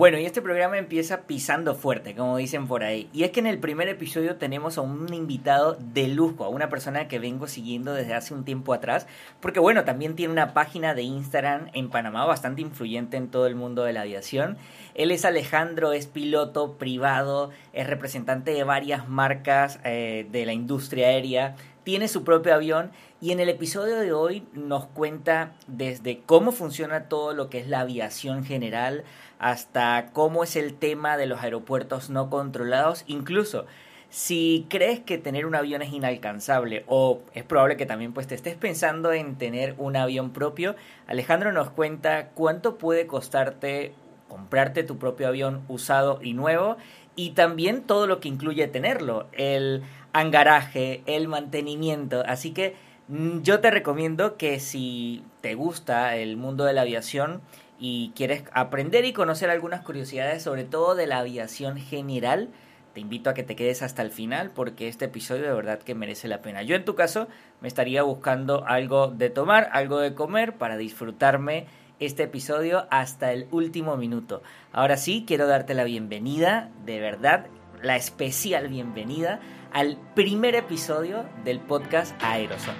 [0.00, 3.10] Bueno, y este programa empieza pisando fuerte, como dicen por ahí.
[3.12, 6.70] Y es que en el primer episodio tenemos a un invitado de lujo, a una
[6.70, 9.06] persona que vengo siguiendo desde hace un tiempo atrás,
[9.40, 13.56] porque bueno, también tiene una página de Instagram en Panamá bastante influyente en todo el
[13.56, 14.56] mundo de la aviación.
[14.94, 21.08] Él es Alejandro, es piloto privado, es representante de varias marcas eh, de la industria
[21.08, 21.56] aérea,
[21.90, 27.08] tiene su propio avión y en el episodio de hoy nos cuenta desde cómo funciona
[27.08, 29.02] todo lo que es la aviación general
[29.40, 33.66] hasta cómo es el tema de los aeropuertos no controlados, incluso
[34.08, 38.36] si crees que tener un avión es inalcanzable o es probable que también pues te
[38.36, 40.76] estés pensando en tener un avión propio,
[41.08, 43.94] Alejandro nos cuenta cuánto puede costarte
[44.28, 46.76] comprarte tu propio avión usado y nuevo
[47.16, 49.82] y también todo lo que incluye tenerlo, el
[50.12, 52.76] hangaraje, el mantenimiento, así que
[53.08, 57.42] mm, yo te recomiendo que si te gusta el mundo de la aviación,
[57.80, 62.50] y quieres aprender y conocer algunas curiosidades, sobre todo de la aviación general,
[62.92, 65.94] te invito a que te quedes hasta el final porque este episodio de verdad que
[65.94, 66.62] merece la pena.
[66.62, 67.26] Yo en tu caso
[67.60, 71.66] me estaría buscando algo de tomar, algo de comer para disfrutarme
[72.00, 74.42] este episodio hasta el último minuto.
[74.72, 77.46] Ahora sí, quiero darte la bienvenida, de verdad,
[77.82, 79.40] la especial bienvenida
[79.72, 82.74] al primer episodio del podcast Aerosol.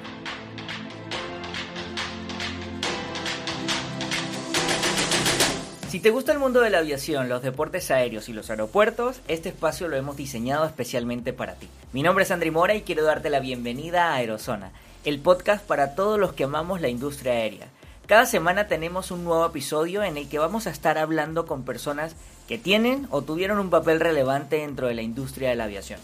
[5.89, 9.49] Si te gusta el mundo de la aviación, los deportes aéreos y los aeropuertos, este
[9.49, 11.69] espacio lo hemos diseñado especialmente para ti.
[11.93, 14.71] Mi nombre es Andri Mora y quiero darte la bienvenida a Aerozona,
[15.05, 17.67] el podcast para todos los que amamos la industria aérea.
[18.07, 22.15] Cada semana tenemos un nuevo episodio en el que vamos a estar hablando con personas
[22.49, 26.01] que tienen o tuvieron un papel relevante dentro de la industria de la aviación.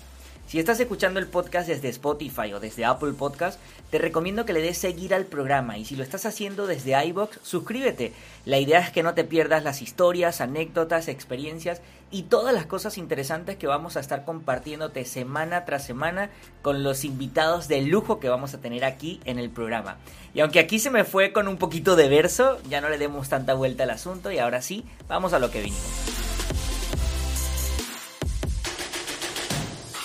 [0.46, 3.58] Si estás escuchando el podcast desde Spotify o desde Apple Podcast,
[3.90, 7.40] te recomiendo que le des seguir al programa y si lo estás haciendo desde iBox,
[7.42, 8.12] suscríbete.
[8.44, 12.96] La idea es que no te pierdas las historias, anécdotas, experiencias y todas las cosas
[12.96, 16.30] interesantes que vamos a estar compartiéndote semana tras semana
[16.62, 19.96] con los invitados de lujo que vamos a tener aquí en el programa.
[20.32, 23.28] Y aunque aquí se me fue con un poquito de verso, ya no le demos
[23.28, 26.25] tanta vuelta al asunto y ahora sí, vamos a lo que vinimos.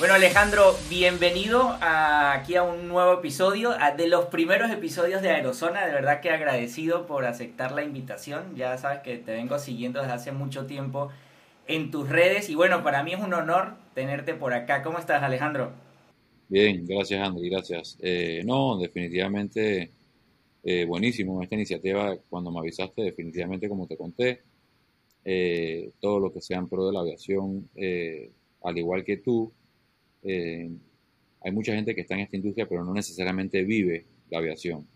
[0.02, 5.86] Bueno, Alejandro, bienvenido aquí a un nuevo episodio, de los primeros episodios de Aerozona.
[5.86, 8.56] De verdad que agradecido por aceptar la invitación.
[8.56, 11.10] Ya sabes que te vengo siguiendo desde hace mucho tiempo
[11.68, 14.82] en tus redes y bueno, para mí es un honor tenerte por acá.
[14.82, 15.72] ¿Cómo estás, Alejandro?
[16.50, 17.96] Bien, gracias, Andy, gracias.
[18.02, 19.92] Eh, no, definitivamente
[20.64, 22.18] eh, buenísimo esta iniciativa.
[22.28, 24.42] Cuando me avisaste, definitivamente, como te conté,
[25.24, 27.70] eh, todo lo que sea en pro de la aviación,
[28.64, 29.54] al igual que tú,
[30.24, 30.70] eh,
[31.42, 34.88] hay mucha gente que está en esta industria, pero no necesariamente vive la aviación.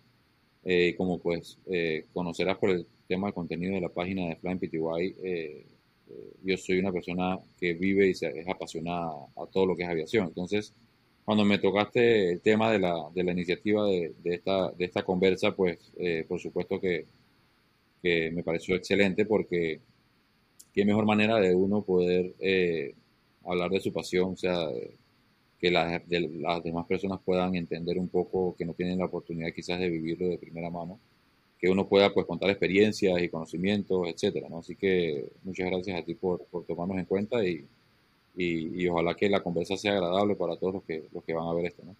[0.63, 4.59] Eh, como pues eh, conocerás por el tema del contenido de la página de Flying
[4.59, 5.65] PTY,
[6.43, 9.89] yo soy una persona que vive y se, es apasionada a todo lo que es
[9.89, 10.27] aviación.
[10.27, 10.73] Entonces,
[11.23, 15.03] cuando me tocaste el tema de la, de la iniciativa de, de, esta, de esta
[15.03, 15.91] conversa, pues
[16.27, 17.05] por supuesto que,
[18.01, 19.81] que, me pareció excelente porque
[20.73, 22.35] qué mejor manera de uno poder
[23.43, 24.67] hablar de su pasión, o sea,
[25.65, 29.79] que las, las demás personas puedan entender un poco, que no tienen la oportunidad quizás
[29.79, 30.99] de vivirlo de primera mano,
[31.59, 34.59] que uno pueda pues contar experiencias y conocimientos, etcétera, ¿no?
[34.59, 37.65] Así que muchas gracias a ti por, por tomarnos en cuenta y,
[38.35, 41.53] y, ojalá que la conversa sea agradable para todos los que, los que van a
[41.55, 41.95] ver esto, ¿no?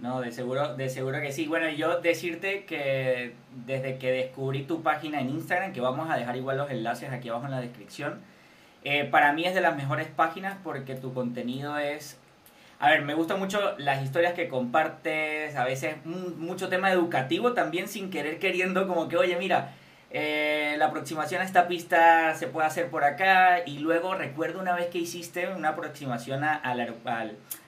[0.00, 1.46] No, de seguro, de seguro que sí.
[1.46, 3.34] Bueno, yo decirte que
[3.64, 7.28] desde que descubrí tu página en Instagram, que vamos a dejar igual los enlaces aquí
[7.28, 8.18] abajo en la descripción,
[8.82, 12.18] eh, para mí es de las mejores páginas porque tu contenido es
[12.78, 17.88] a ver, me gustan mucho las historias que compartes, a veces mucho tema educativo también
[17.88, 19.72] sin querer queriendo como que, oye, mira,
[20.16, 24.74] eh, la aproximación a esta pista se puede hacer por acá y luego recuerdo una
[24.76, 26.62] vez que hiciste una aproximación a,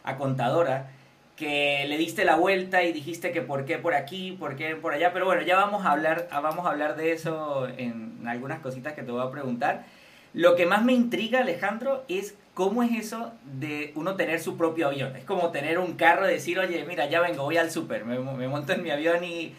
[0.04, 0.90] a, contadora
[1.34, 4.94] que le diste la vuelta y dijiste que por qué por aquí, por qué por
[4.94, 8.92] allá, pero bueno, ya vamos a hablar, vamos a hablar de eso en algunas cositas
[8.92, 9.84] que te voy a preguntar.
[10.32, 14.86] Lo que más me intriga, Alejandro, es cómo es eso de uno tener su propio
[14.86, 15.14] avión.
[15.14, 18.18] Es como tener un carro, decir, oye, mira, ya vengo, voy al súper, me,
[18.48, 19.52] monto en mi avión y,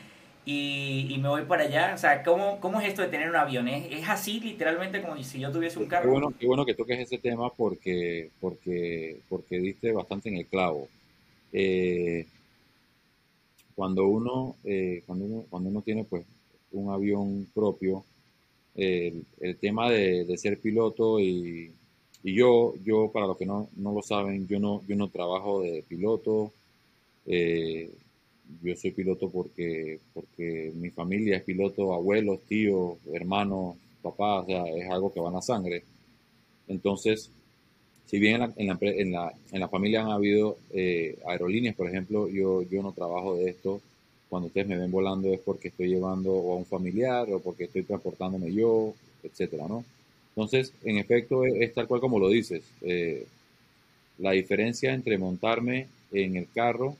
[0.47, 1.91] y, me voy para allá.
[1.93, 3.67] O sea, ¿cómo, cómo es esto de tener un avión?
[3.67, 6.05] ¿Es, así literalmente como si yo tuviese un carro?
[6.05, 10.47] Qué bueno, qué bueno que toques ese tema porque, porque, porque diste bastante en el
[10.47, 10.87] clavo.
[11.53, 12.25] Eh,
[13.75, 16.25] cuando uno, eh, cuando uno, cuando uno tiene pues
[16.71, 18.03] un avión propio,
[18.73, 19.23] el,
[19.61, 21.71] tema de, ser piloto y,
[22.23, 26.51] yo, yo para los que no, lo saben, yo no, yo no trabajo de piloto.
[27.25, 27.89] Eh,
[28.63, 34.63] yo soy piloto porque, porque mi familia es piloto, abuelos, tíos, hermanos, papás, o sea,
[34.67, 35.83] es algo que va en la sangre.
[36.67, 37.29] Entonces,
[38.05, 42.29] si bien en la, en la, en la, familia han habido eh, aerolíneas, por ejemplo,
[42.29, 43.81] yo, yo no trabajo de esto.
[44.29, 47.83] Cuando ustedes me ven volando es porque estoy llevando a un familiar o porque estoy
[47.83, 48.93] transportándome yo,
[49.23, 49.83] etcétera, ¿no?
[50.37, 52.63] Entonces, en efecto, es, tal cual como lo dices.
[52.83, 53.25] Eh,
[54.19, 56.95] la diferencia entre montarme en el carro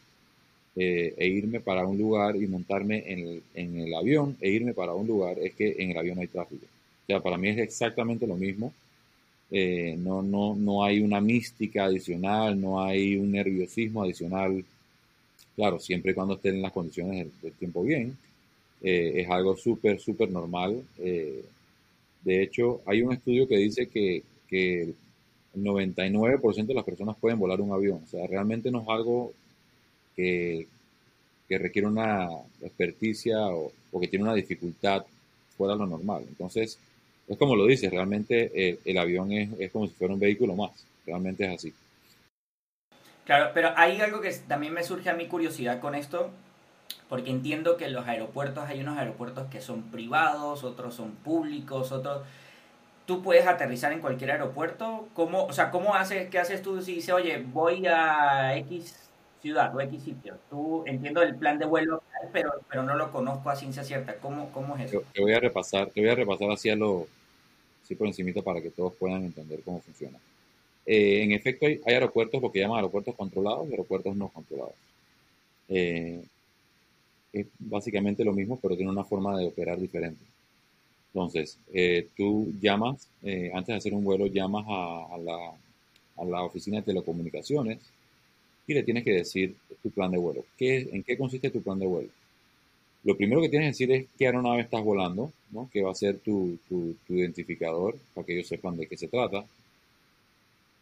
[0.76, 5.06] eh, e irme para un lugar y montarme en el, avión e irme para un
[5.06, 6.66] lugar es que en el avión hay tráfico.
[6.66, 8.74] O sea, para mí es exactamente lo mismo
[9.52, 14.66] eh, no, no, no hay una mística adicional, no hay un nerviosismo adicional.
[15.56, 18.18] Claro, siempre y cuando estén en las condiciones del, tiempo bien,
[18.82, 20.84] es algo súper, súper normal.
[22.28, 24.22] De hecho, hay un estudio que dice que,
[24.52, 28.02] el 99% de las personas pueden volar un avión.
[28.04, 29.32] O sea, realmente no es algo
[30.14, 30.68] que,
[31.50, 32.28] requiere una
[32.62, 35.06] experticia o, o, que tiene una dificultad
[35.58, 36.26] fuera de lo normal.
[36.28, 36.78] Entonces,
[37.30, 40.54] es como lo dices, realmente eh, el avión es, es, como si fuera un vehículo
[40.54, 40.72] más,
[41.06, 41.74] realmente es así.
[43.24, 46.30] Claro, pero hay algo que también me surge a mi curiosidad con esto,
[47.10, 52.22] porque entiendo que los aeropuertos hay unos aeropuertos que son privados, otros son públicos, otros...
[53.06, 56.96] Tú puedes aterrizar en cualquier aeropuerto, ¿cómo, o sea, ¿cómo haces, qué haces tú si
[56.96, 59.10] dices, oye, voy a X
[59.42, 60.36] ciudad o X sitio?
[60.50, 62.04] Tú entiendo el plan de vuelo,
[62.34, 64.16] pero, pero no lo conozco a ciencia cierta.
[64.16, 65.04] ¿Cómo, cómo es eso?
[65.14, 67.08] Te voy a repasar, te voy a repasar hacia lo,
[67.82, 70.18] así por encimita para que todos puedan entender cómo funciona.
[70.86, 74.76] Eh, en efecto, hay, aeropuertos, lo que llaman aeropuertos controlados y aeropuertos no controlados.
[75.70, 76.22] Eh,
[77.34, 80.24] es básicamente lo mismo, pero tiene una forma de operar diferente.
[81.14, 83.08] Entonces, eh, tú llamas,
[83.54, 87.80] antes de hacer un vuelo, llamas a, la, a, oficina de telecomunicaciones
[88.68, 90.46] y le tienes que decir tu plan de vuelo.
[90.58, 92.10] ¿Qué, ¿En qué consiste tu plan de vuelo?
[93.08, 95.70] Lo primero que tienes que decir es qué aeronave estás volando, ¿no?
[95.72, 99.46] que va a ser tu, tu, identificador para que ellos sepan de qué se trata.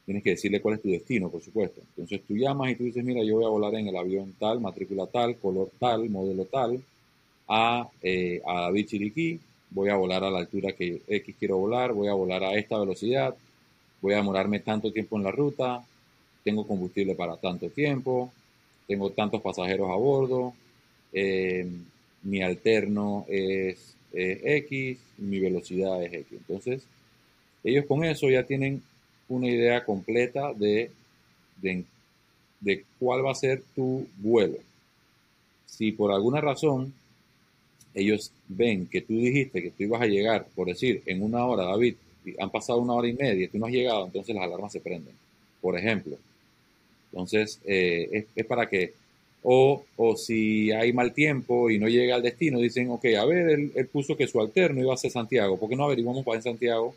[0.05, 1.81] Tienes que decirle cuál es tu destino, por supuesto.
[1.81, 4.61] Entonces tú llamas y tú dices, mira, yo voy a volar en el avión tal,
[4.61, 6.79] matrícula tal, color tal, modelo tal,
[7.47, 9.39] a, eh, David Chiriquí,
[9.71, 12.77] voy a volar a la altura que X quiero volar, voy a volar a esta
[12.77, 13.35] velocidad,
[13.99, 15.83] voy a demorarme tanto tiempo en la ruta,
[16.43, 18.31] tengo combustible para tanto tiempo,
[18.87, 20.53] tengo tantos pasajeros a bordo,
[21.13, 21.67] eh,
[22.21, 26.27] mi alterno es, X, mi velocidad es X.
[26.31, 26.83] Entonces,
[27.63, 28.81] ellos con eso ya tienen
[29.27, 30.91] una idea completa de,
[31.61, 34.57] de, cuál va a ser tu vuelo.
[35.65, 36.93] Si por alguna razón
[37.93, 41.63] ellos ven que tú dijiste que tú ibas a llegar, por decir, en una hora,
[41.65, 41.95] David,
[42.39, 44.81] han pasado una hora y media y tú no has llegado, entonces las alarmas se
[44.81, 45.15] prenden,
[45.61, 46.17] por ejemplo.
[47.11, 48.93] Entonces, eh, es, para que
[49.43, 53.71] o, o, si hay mal tiempo y no llega al destino, dicen, ok, a ver,
[53.73, 56.43] él, puso que su alterno iba a ser Santiago, ¿por qué no averiguamos para en
[56.43, 56.95] Santiago?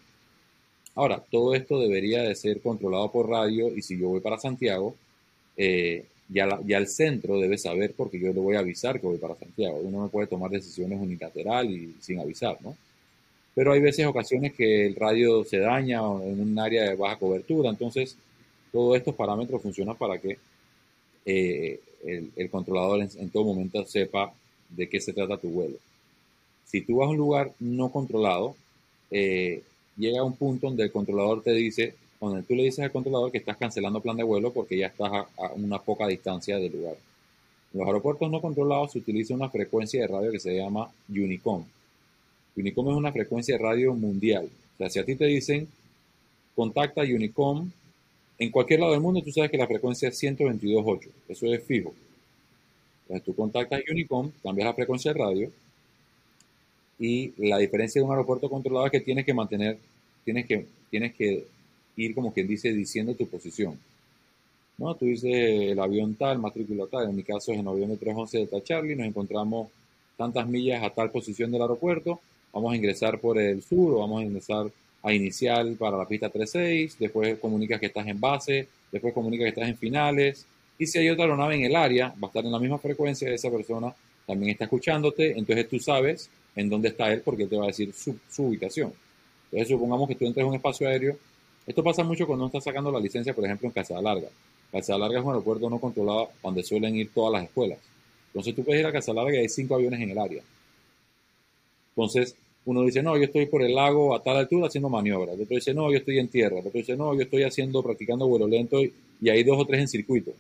[0.99, 4.97] Ahora, todo esto debería de ser controlado por radio y si yo voy para Santiago,
[5.57, 9.19] eh, ya, ya el centro debe saber porque yo le voy a avisar que voy
[9.19, 9.79] para Santiago.
[9.81, 12.77] Uno no puede tomar decisiones unilateral y sin avisar, ¿no?
[13.55, 17.71] Pero hay veces, ocasiones que el radio se daña en un área de baja cobertura,
[17.71, 18.17] entonces
[18.73, 20.37] todos estos parámetros funcionan para que
[21.25, 21.79] eh,
[22.35, 24.33] el, controlador en, todo momento sepa
[24.69, 25.77] de qué se trata tu vuelo.
[26.65, 28.57] Si tú vas a un lugar no controlado,
[29.13, 29.63] eh,
[29.99, 33.39] llega un punto donde el controlador te dice, donde tú le dices al controlador que
[33.39, 36.97] estás cancelando plan de vuelo porque ya estás a, una poca distancia del lugar.
[37.73, 41.65] En los aeropuertos no controlados se utiliza una frecuencia de radio que se llama Unicom.
[42.57, 44.49] Unicom es una frecuencia de radio mundial.
[44.75, 45.69] O sea, si a ti te dicen,
[46.55, 47.71] contacta Unicom
[48.39, 51.93] en cualquier lado del mundo tú sabes que la frecuencia es 122.8, eso es fijo.
[53.03, 55.51] Entonces tú contactas Unicom, cambias la frecuencia de radio
[57.01, 59.79] y la diferencia de un aeropuerto controlado es que tienes que mantener,
[60.29, 61.47] tienes que, tienes que
[61.97, 63.79] ir como quien dice diciendo tu posición.
[64.77, 64.95] ¿no?
[64.95, 68.63] Tú dices el avión tal, matrícula tal, en mi caso es avión de 311 de
[68.63, 69.69] Charlie, nos encontramos
[70.19, 72.21] tantas millas a tal posición del aeropuerto,
[72.53, 74.71] vamos a ingresar por el sur o vamos a ingresar
[75.03, 79.49] a inicial para la pista 3.6, después comunicas que estás en base, después comunicas que
[79.49, 80.45] estás en finales,
[80.79, 83.33] y si hay otra aeronave en el área, va a estar en la misma frecuencia,
[83.33, 83.95] esa persona
[84.27, 87.95] también está escuchándote, entonces tú sabes en dónde está él porque te va a decir
[87.95, 88.93] su, ubicación.
[89.51, 91.17] Entonces supongamos que tú entres en un espacio aéreo,
[91.67, 94.29] esto pasa mucho cuando estás sacando la licencia, por ejemplo, en Casa Larga.
[94.73, 97.79] Casa Larga es un aeropuerto no controlado donde suelen ir todas las escuelas.
[98.29, 100.43] Entonces tú puedes ir a Casa Larga y hay cinco aviones en el área.
[101.91, 105.35] Entonces, uno dice, no, yo estoy por el lago a tal altura haciendo maniobras.
[105.35, 106.59] El otro dice, no, yo estoy en tierra.
[106.59, 108.93] El otro dice, no, yo estoy haciendo, practicando vuelo lento y,
[109.29, 110.33] hay dos o tres en circuito.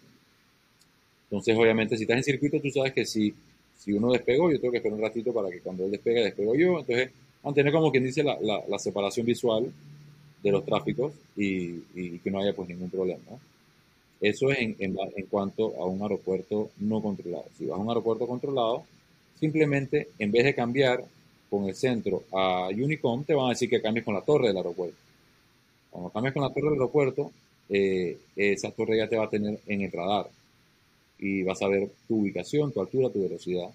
[1.25, 3.35] Entonces, obviamente, si estás en circuito, tú sabes que si,
[3.77, 6.55] si uno despegó, yo tengo que esperar un ratito para que cuando él despegue, despego
[6.55, 6.79] yo.
[6.79, 7.11] Entonces,
[7.43, 9.71] mantener como quien dice la, la, separación visual
[10.43, 11.79] de los tráficos y,
[12.19, 13.23] que no haya pues ningún problema.
[14.21, 17.45] Eso es en, en, en, cuanto a un aeropuerto no controlado.
[17.57, 18.85] Si vas a un aeropuerto controlado,
[19.39, 21.05] simplemente en vez de cambiar
[21.49, 24.57] con el centro a Unicom, te van a decir que cambies con la torre del
[24.57, 24.97] aeropuerto.
[25.91, 27.31] Cuando cambias con la torre del aeropuerto,
[27.69, 30.29] eh, esa torre ya te va a tener en el radar
[31.19, 33.71] y vas a ver tu ubicación, tu altura, tu velocidad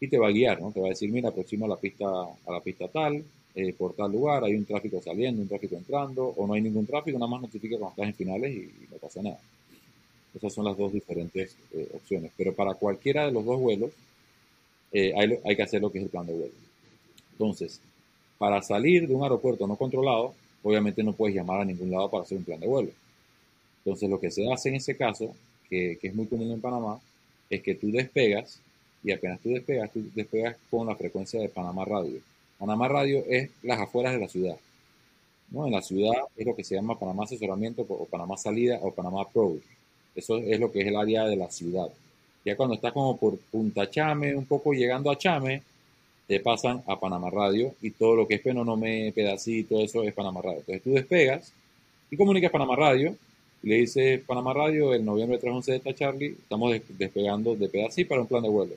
[0.00, 0.70] y te va a guiar, ¿no?
[0.72, 3.22] Te va a decir, mira, a la pista, a la pista tal,
[3.54, 6.86] eh, por tal lugar, hay un tráfico saliendo, un tráfico entrando, o no hay ningún
[6.86, 9.38] tráfico, nada más notifica cuando estás en finales y, no pasa nada.
[10.34, 12.30] Esas son las dos diferentes eh, opciones.
[12.36, 13.90] Pero para cualquiera de los dos vuelos,
[14.92, 16.54] hay, hay que hacer lo que es el plan de vuelo.
[17.32, 17.80] Entonces,
[18.38, 22.22] para salir de un aeropuerto no controlado, obviamente no puedes llamar a ningún lado para
[22.22, 22.90] hacer un plan de vuelo.
[23.84, 25.34] Entonces, lo que se hace en ese caso,
[25.68, 27.00] que, es muy común en Panamá,
[27.50, 28.60] es que tú despegas
[29.02, 32.20] y apenas tú despegas, tú despegas con la frecuencia de Panamá Radio.
[32.58, 34.56] Panamá Radio es las afueras de la ciudad.
[35.50, 35.66] ¿no?
[35.66, 39.22] En la ciudad es lo que se llama Panamá Asesoramiento o Panamá Salida o Panamá
[39.22, 39.62] Approach.
[40.14, 41.88] Eso es lo que es el área de la ciudad.
[42.44, 45.62] Ya cuando estás como por Punta Chame, un poco llegando a Chame,
[46.26, 50.42] te pasan a Panamá Radio y todo lo que es Penonome, Pedacito, eso es Panamá
[50.42, 50.58] Radio.
[50.58, 51.52] Entonces tú despegas
[52.10, 53.16] y comunicas Panamá Radio
[53.62, 58.08] y le dices Panamá Radio, el noviembre 311 de esta Charlie, estamos despegando de Pedacito
[58.08, 58.74] para un plan de vuelo.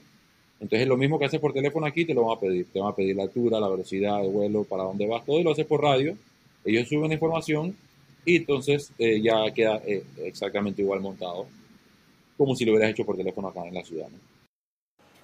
[0.61, 2.67] Entonces lo mismo que haces por teléfono aquí te lo van a pedir.
[2.71, 5.43] Te van a pedir la altura, la velocidad de vuelo, para dónde vas, todo y
[5.43, 6.15] lo haces por radio.
[6.63, 7.75] Ellos suben la información
[8.23, 11.47] y entonces eh, ya queda eh, exactamente igual montado,
[12.37, 14.07] como si lo hubieras hecho por teléfono acá en la ciudad.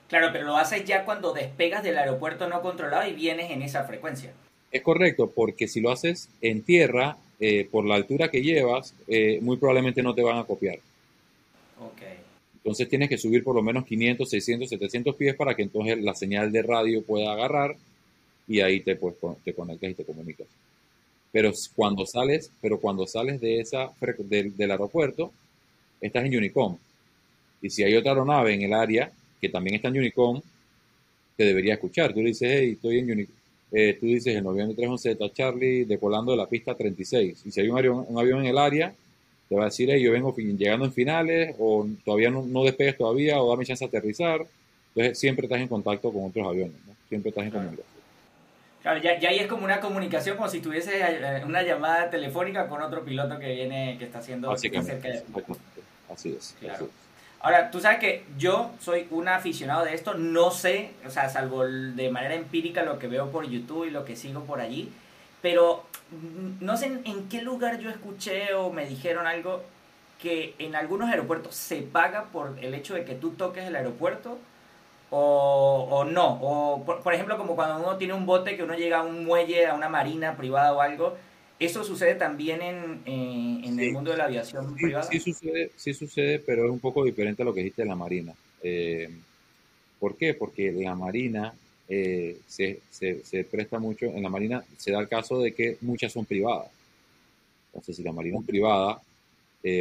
[0.09, 3.83] Claro, pero lo haces ya cuando despegas del aeropuerto no controlado y vienes en esa
[3.83, 4.33] frecuencia.
[4.71, 8.95] Es correcto, porque si lo haces en tierra, eh, por la altura que llevas,
[9.41, 10.79] muy probablemente no te van a copiar.
[11.79, 12.26] Ok.
[12.67, 16.13] Entonces tienes que subir por lo menos 500, 600, 700 pies para que entonces la
[16.13, 17.77] señal de radio pueda agarrar
[18.45, 20.47] y ahí te, pues, te conectas y te comunicas.
[21.31, 25.31] Pero cuando sales, pero cuando sales de esa, del, del aeropuerto,
[26.01, 26.77] estás en Unicom.
[27.61, 30.41] Y si hay otra aeronave en el área, que también está en Unicom,
[31.37, 32.13] te debería escuchar.
[32.13, 33.35] Tú dices, hey, estoy en Unicom.
[33.71, 37.43] Eh, tú dices, en noviembre 311 está Charlie decolando de la pista 36.
[37.45, 38.93] Y si hay un avión, un avión en el área,
[39.49, 42.97] te va a decir, hey, yo vengo llegando en finales, o todavía no, no despegues
[42.97, 44.45] todavía, o dame chance de aterrizar.
[44.95, 46.93] Entonces, siempre estás en contacto con otros aviones, ¿no?
[47.07, 47.97] Siempre estás en comunicación.
[48.81, 52.67] Claro, ya, ya ahí es como una comunicación, como si tuviese eh, una llamada telefónica
[52.67, 55.23] con otro piloto que viene, que está haciendo cerca de...
[56.09, 56.55] Así es.
[56.59, 56.89] Así es.
[57.39, 61.65] Ahora, tú sabes que yo soy un aficionado de esto, no sé, o sea, salvo
[61.65, 64.89] de manera empírica lo que veo por YouTube y lo que sigo por allí,
[65.41, 65.83] pero
[66.61, 69.63] no sé en, qué lugar yo escuché o me dijeron algo
[70.21, 74.39] que en algunos aeropuertos se paga por el hecho de que tú toques el aeropuerto
[75.11, 76.39] o, o no.
[76.41, 79.25] O por, por, ejemplo, como cuando uno tiene un bote que uno llega a un
[79.25, 81.15] muelle, a una marina privada o algo,
[81.59, 85.09] ¿Eso sucede también en, eh, en el mundo de la aviación privada?
[85.09, 87.95] Sí sucede, sí sucede, pero es un poco diferente a lo que dijiste de la
[87.95, 88.33] Marina.
[88.61, 89.09] Eh,
[89.99, 90.35] ¿Por qué?
[90.35, 91.53] Porque la Marina
[91.89, 95.77] eh, se, se, se, presta mucho, en la Marina se da el caso de que
[95.81, 96.69] muchas son privadas.
[97.67, 99.01] Entonces, si la Marina es privada,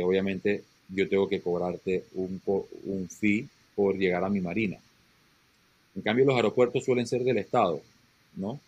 [0.03, 2.41] obviamente yo tengo que cobrarte un,
[2.85, 4.79] un fee por llegar a mi Marina.
[5.95, 7.81] En cambio, los aeropuertos suelen ser del Estado,
[8.37, 8.61] ¿no?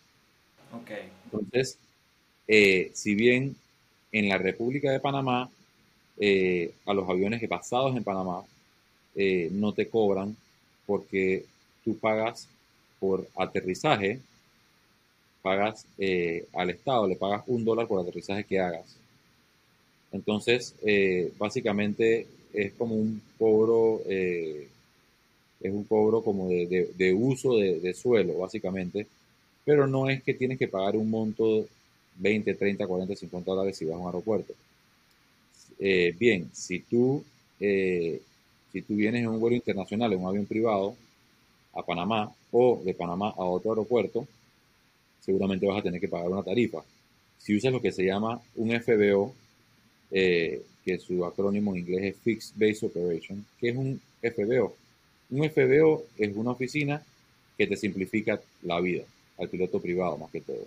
[0.71, 0.91] Ok.
[1.25, 1.77] Entonces,
[2.47, 3.55] eh, si bien
[4.11, 5.49] en la República de Panamá,
[6.17, 8.43] eh, a los aviones basados en Panamá
[9.15, 10.35] eh, no te cobran
[10.85, 11.45] porque
[11.85, 12.47] tú pagas
[12.99, 14.19] por aterrizaje,
[15.41, 15.85] pagas
[16.53, 18.95] al Estado, le pagas un dólar por aterrizaje que hagas.
[20.11, 20.75] Entonces,
[21.37, 24.67] básicamente es como un cobro, es
[25.61, 29.07] un cobro como de, uso de, de, suelo, básicamente,
[29.63, 31.65] pero no es que tienes que pagar un monto
[32.19, 34.53] 20, 30, 40, 50 dólares si vas a un aeropuerto.
[35.79, 37.23] Eh, bien, si tú,
[37.59, 38.21] eh,
[38.71, 40.95] si tú vienes en un vuelo internacional, en un avión privado,
[41.73, 44.27] a Panamá o de Panamá a otro aeropuerto,
[45.19, 46.79] seguramente vas a tener que pagar una tarifa.
[47.37, 49.33] Si usas lo que se llama un FBO,
[50.11, 54.75] eh, que su acrónimo en inglés es Fixed Base Operation, ¿qué es un FBO?
[55.29, 57.01] Un FBO es una oficina
[57.57, 59.03] que te simplifica la vida
[59.37, 60.65] al piloto privado más que todo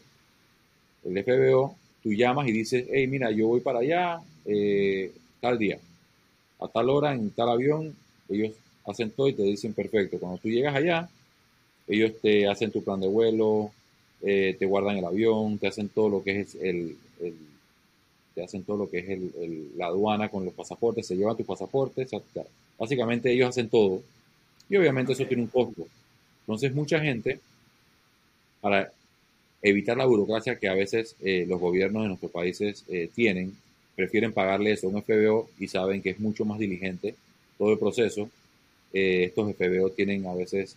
[1.04, 5.78] el FBO, tú llamas y dices, hey, mira, yo voy para allá eh, tal día,
[6.60, 7.94] a tal hora, en tal avión,
[8.28, 8.52] ellos
[8.86, 11.08] hacen todo y te dicen, perfecto, cuando tú llegas allá,
[11.88, 13.70] ellos te hacen tu plan de vuelo,
[14.22, 16.96] eh, te guardan el avión, te hacen todo lo que es el,
[18.34, 21.46] te hacen todo lo que es el, la aduana con los pasaportes, se llevan tus
[21.46, 22.10] pasaportes,
[22.78, 24.02] básicamente ellos hacen todo
[24.68, 25.86] y obviamente eso tiene un costo.
[26.40, 27.40] Entonces mucha gente,
[28.60, 28.92] para
[29.60, 33.56] evitar la burocracia que a veces eh, los gobiernos de nuestros países eh, tienen,
[33.94, 37.14] prefieren pagarle eso a un FBO y saben que es mucho más diligente
[37.58, 38.28] todo el proceso.
[38.92, 40.76] Eh, estos FBO tienen a veces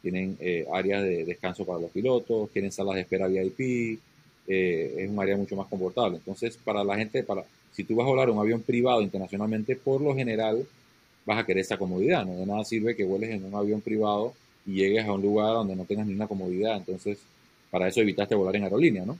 [0.00, 0.36] tienen
[0.72, 4.00] áreas de descanso para los pilotos, tienen salas de espera VIP,
[4.48, 6.16] es un área mucho más confortable.
[6.16, 10.00] Entonces, para la gente, para si tú vas a volar un avión privado internacionalmente, por
[10.00, 10.66] lo general
[11.24, 12.24] vas a querer esa comodidad.
[12.24, 14.34] No de nada sirve que vueles en un avión privado
[14.66, 16.76] y llegues a un lugar donde no tengas ninguna comodidad.
[16.76, 17.18] Entonces,
[17.70, 19.18] para eso evitaste volar en aerolínea, ¿no?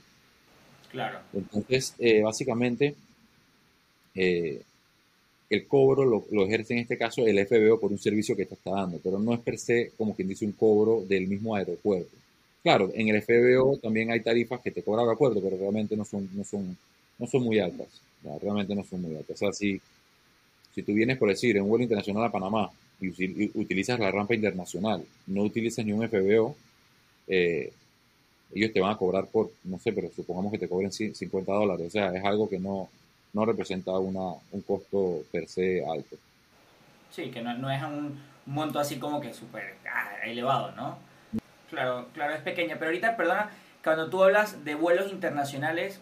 [0.91, 1.19] Claro.
[1.33, 2.95] Entonces, eh, básicamente,
[4.13, 4.61] eh,
[5.53, 8.71] el cobro lo, ejerce en este caso el FBO por un servicio que te está
[8.71, 12.15] dando, pero no es per se como quien dice un cobro del mismo aeropuerto.
[12.63, 16.05] Claro, en el FBO también hay tarifas que te cobra el aeropuerto, pero realmente no
[16.05, 16.77] son, no son,
[17.19, 17.87] no son muy altas.
[18.41, 19.35] realmente no son muy altas.
[19.35, 19.79] O sea, si,
[20.73, 23.09] si tú vienes por decir en un vuelo internacional a Panamá y,
[23.59, 26.55] utilizas la rampa internacional, no utilizas ni un FBO,
[27.27, 27.71] eh,
[28.55, 31.87] ellos te van a cobrar por, no sé, pero supongamos que te cobren 50 dólares.
[31.87, 32.89] O sea, es algo que no,
[33.33, 36.15] no representa una, un costo per se alto.
[37.11, 40.97] Sí, que no, no es un monto así como que súper ah, elevado, ¿no?
[41.69, 42.75] Claro, claro, es pequeña.
[42.75, 43.49] Pero ahorita, perdona,
[43.83, 45.99] cuando tú hablas de vuelos internacionales,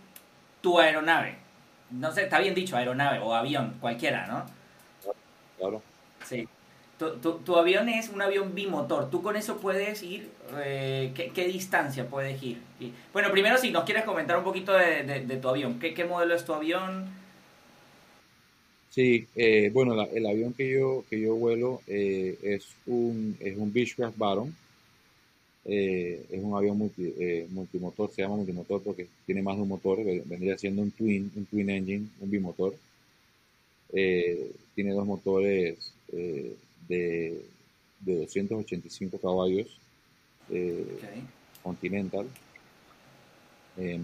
[0.62, 1.38] tu aeronave,
[1.90, 4.46] no sé, está bien dicho, aeronave o avión, cualquiera, ¿no?
[5.58, 5.82] Claro.
[6.26, 6.48] Sí.
[6.98, 9.10] Tu, avión es un avión bimotor.
[9.10, 10.30] ¿Tú con eso puedes ir?
[10.64, 12.62] Eh, ¿qué, distancia puedes ir?
[13.12, 15.80] bueno, primero si nos quieres comentar un poquito de, tu avión.
[15.80, 17.10] ¿Qué, modelo es tu avión?
[18.92, 23.74] Sí, eh, bueno, el avión que yo, que yo vuelo eh, es un, es un
[23.74, 24.56] Beechcraft Baron.
[25.66, 30.82] es un avión multimotor, se llama multimotor porque tiene más de un motor, vendría siendo
[30.82, 32.76] un twin, un twin engine, un bimotor.
[33.90, 35.94] tiene dos motores
[36.88, 37.42] de,
[38.02, 39.68] 285 caballos
[40.50, 40.86] eh,
[41.64, 42.28] Continental.
[43.78, 44.02] Em,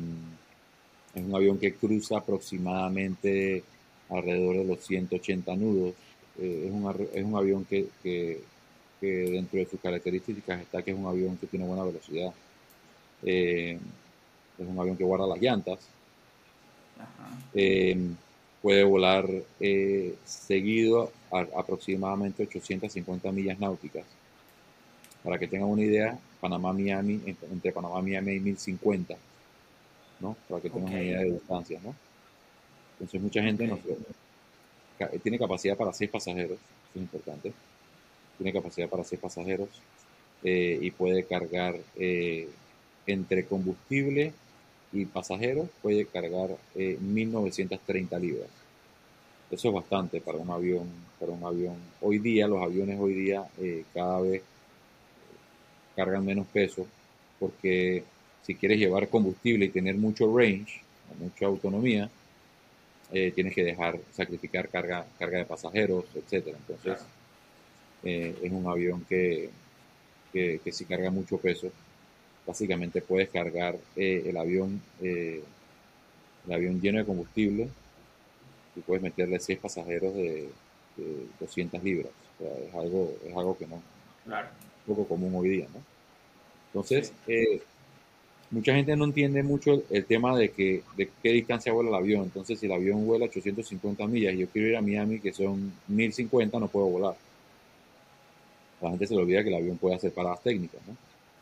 [1.15, 3.63] es un avión que cruza aproximadamente
[4.09, 5.93] alrededor de los 180 nudos.
[6.39, 8.41] Eh, es, un, es, un, avión que, que,
[9.01, 12.33] dentro de sus características está que es un avión que tiene buena velocidad.
[13.23, 13.77] Eh,
[14.57, 15.79] es un avión que guarda las llantas.
[17.53, 18.15] Em,
[18.61, 19.27] puede volar
[20.25, 24.05] seguido aproximadamente 850 millas náuticas.
[25.23, 29.15] Para que tengan una idea, Panamá-Miami, entre Panamá-Miami y 1050,
[30.19, 30.35] ¿no?
[30.47, 31.93] Para que tengan una idea de distancia, ¿no?
[32.99, 33.71] Entonces mucha gente
[35.21, 37.53] tiene capacidad para seis pasajeros, eso es importante.
[38.37, 39.69] Tiene capacidad para seis pasajeros
[40.43, 42.49] eh, y puede cargar eh,
[43.05, 44.33] entre combustible
[44.91, 48.49] y pasajeros, puede cargar 1930 eh, libras.
[49.49, 50.87] Eso es bastante para un avión,
[51.19, 51.75] para un avión.
[52.01, 54.41] Hoy día, los aviones hoy día eh, cada vez
[55.95, 56.85] cargan menos peso
[57.39, 58.03] porque
[58.43, 60.81] si quieres llevar combustible y tener mucho range,
[61.19, 62.09] mucha autonomía,
[63.11, 66.57] eh, tienes que dejar, sacrificar carga, carga de pasajeros, etcétera.
[66.57, 67.05] Entonces,
[68.03, 69.49] eh, es un avión que,
[70.31, 71.71] que, si carga mucho peso,
[72.45, 75.43] básicamente puedes cargar el avión, el
[76.49, 77.67] avión lleno de combustible
[78.75, 80.49] y puedes meterle 6 pasajeros de,
[81.39, 82.11] 200 libras.
[82.39, 83.81] es algo, es algo que no
[84.25, 84.47] claro.
[84.47, 85.81] es poco común hoy día, ¿no?
[86.67, 87.61] Entonces, eh,
[88.51, 92.23] mucha gente no entiende mucho el tema de que de qué distancia vuela el avión.
[92.23, 95.73] Entonces, si el avión vuela 850 millas y yo quiero ir a Miami, que son
[95.87, 97.15] 1050, no puedo volar.
[98.81, 100.95] La gente se le olvida que el avión puede hacer paradas técnicas, ¿no?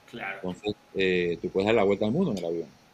[0.09, 0.37] Claro.
[0.37, 2.85] Entonces, eh, tú puedes dar la vuelta al mundo en el avión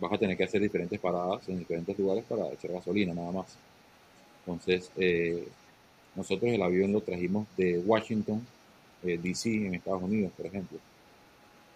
[0.00, 3.56] vas a tener que hacer diferentes paradas en diferentes lugares para echar gasolina, nada más.
[4.40, 5.46] Entonces, eh,
[6.14, 8.46] nosotros el avión lo trajimos de Washington,
[9.02, 10.78] eh, D.C., en Estados Unidos, por ejemplo.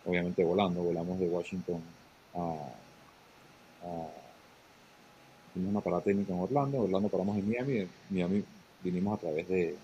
[0.08, 1.82] Obviamente volando, volamos de Washington
[2.34, 2.38] a,
[3.84, 4.08] a
[5.54, 8.44] una parada técnica en Orlando, Orlando paramos en Miami, en Miami
[8.82, 9.74] vinimos a través de,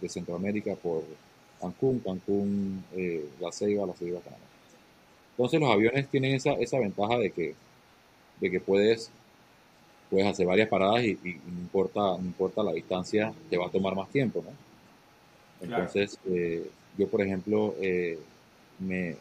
[0.00, 1.02] de, Centroamérica por
[1.60, 4.44] Cancún, Cancún, eh, La Ceiba, La Ceiba, Panamá.
[5.32, 7.54] Entonces los aviones tienen esa, esa ventaja de que,
[8.40, 9.10] de que puedes,
[10.10, 13.94] puedes hacer varias paradas y, no, importa, no importa la distancia, te va a tomar
[13.94, 14.52] más tiempo, ¿no?
[15.60, 18.18] Entonces, eh, yo por ejemplo, eh,
[18.78, 19.16] me,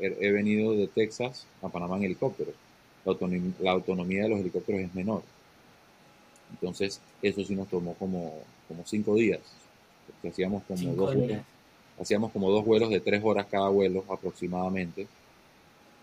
[0.00, 2.52] he, venido de Texas a Panamá en helicóptero.
[3.04, 5.22] La autonomía, de los helicópteros es menor.
[6.52, 8.34] Entonces, eso sí nos tomó como,
[8.68, 9.40] como cinco días.
[10.06, 11.16] Porque hacíamos como dos
[12.00, 15.06] hacíamos como dos vuelos de tres horas cada vuelo aproximadamente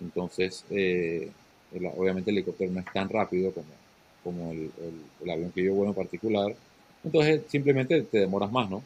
[0.01, 1.31] entonces, eh,
[1.95, 3.67] obviamente el helicóptero no es tan rápido como,
[4.23, 6.55] como el, avión que yo vuelo en particular.
[7.03, 8.83] Entonces, simplemente te demoras más, ¿no?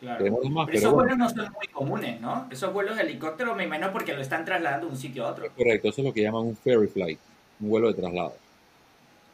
[0.00, 0.40] Claro.
[0.42, 2.46] pero, esos vuelos no son muy comunes, ¿no?
[2.50, 5.48] Esos vuelos de helicóptero me imagino porque lo están trasladando de un sitio a otro.
[5.56, 7.18] Correcto, eso es lo que llaman un ferry flight,
[7.60, 8.34] un vuelo de traslado.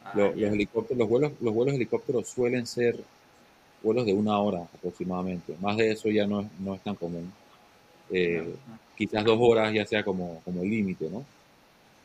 [0.05, 2.97] Ah, los, helicópteros, los vuelos, los vuelos helicópteros suelen ser
[3.81, 5.55] vuelos de una hora aproximadamente.
[5.59, 7.31] Más de eso ya no es, no es tan común.
[8.09, 8.55] Eh,
[8.95, 11.25] quizás dos horas ya sea como, como límite, ¿no?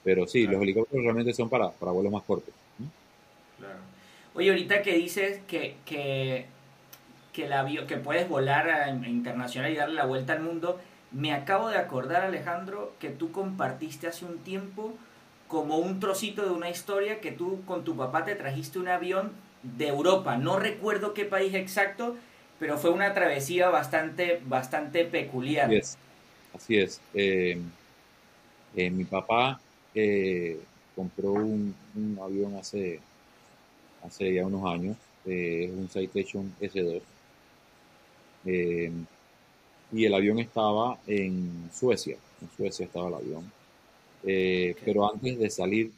[0.03, 2.55] Pero sí, los helicópteros realmente son para, para vuelos más cortos.
[3.59, 3.79] Claro.
[4.35, 6.47] Oye, ahorita que dices que, que,
[7.39, 10.81] que, el avión, que puedes volar a, internacional y darle la vuelta al mundo,
[11.13, 14.93] me acabo de acordar, Alejandro, que tú compartiste hace un tiempo
[15.47, 19.31] como un trocito de una historia que tú con tu papá te trajiste un avión
[19.63, 20.37] de Europa.
[20.37, 22.17] No recuerdo qué país exacto,
[22.59, 25.71] pero fue una travesía bastante, bastante peculiar.
[26.53, 27.01] Así es.
[27.15, 27.57] Eh,
[28.75, 29.61] eh, mi papá
[29.95, 30.59] eh,
[30.97, 31.73] compró un,
[32.21, 32.99] avión hace,
[34.05, 37.01] hace ya unos años, es un Citation S2.
[39.93, 43.53] Y el avión estaba en Suecia, en Suecia estaba el avión.
[44.23, 45.93] Pero antes de salir,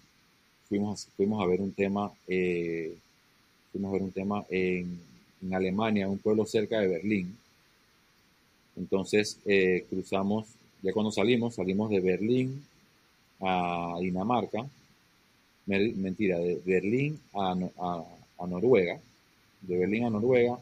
[0.68, 5.00] fuimos, fuimos a ver un tema, fuimos a ver un tema en,
[5.42, 7.36] en Alemania, un pueblo cerca de Berlín.
[8.76, 10.46] Entonces eh, cruzamos,
[10.82, 12.64] ya cuando salimos, salimos de Berlín
[13.40, 14.66] a Dinamarca,
[15.66, 17.54] mentira, de Berlín a,
[18.46, 18.98] Noruega,
[19.62, 20.58] de Berlín a Noruega,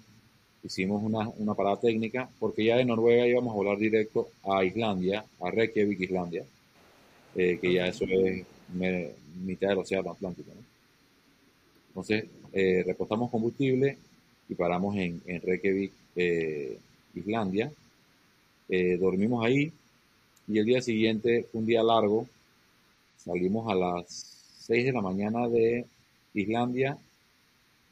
[0.69, 5.25] hicimos una, una, parada técnica, porque ya de Noruega íbamos a volar directo a Islandia,
[5.41, 6.45] a Reykjavik, Islandia,
[7.35, 8.45] eh, que ya eso es
[9.43, 10.51] mitad del océano Atlántico.
[11.89, 13.97] Entonces, eh, repostamos combustible
[14.49, 16.79] y paramos en, Reykjavik, eh,
[17.15, 17.73] Islandia.
[18.69, 19.73] Eh, dormimos ahí
[20.49, 22.27] y el día siguiente, un día largo,
[23.17, 24.07] salimos a las
[24.67, 25.87] 6 de la mañana de
[26.35, 26.99] Islandia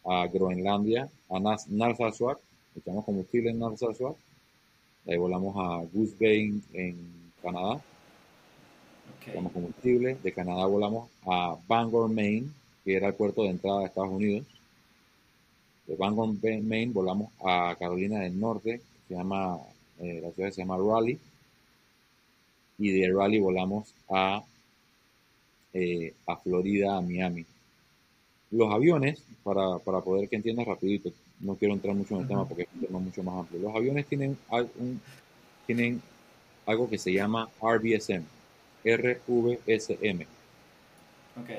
[0.05, 2.39] a Groenlandia, a Narsarsuaq,
[2.77, 4.17] echamos combustible en Narsarsuaq,
[5.07, 6.97] ahí volamos a Goose Bay en
[7.43, 7.81] Canadá,
[9.29, 12.49] echamos combustible, de Canadá volamos a Bangor, Maine,
[12.85, 14.47] que era el puerto de entrada de Estados Unidos,
[15.87, 19.59] de Bangor, Maine, volamos a Carolina del Norte, se llama,
[20.01, 21.19] eh, la ciudad se llama Raleigh,
[22.79, 24.45] y de Raleigh volamos a,
[25.73, 27.47] eh, a Florida, a Miami.
[28.51, 31.11] Los aviones, para, para, poder que entiendas rapidito,
[31.41, 33.61] no quiero entrar mucho en el tema porque es un tema mucho más amplio.
[33.61, 35.01] Los aviones tienen, un,
[35.67, 36.01] tienen
[36.65, 38.25] algo que se llama RVSM,
[38.85, 40.27] RVSM.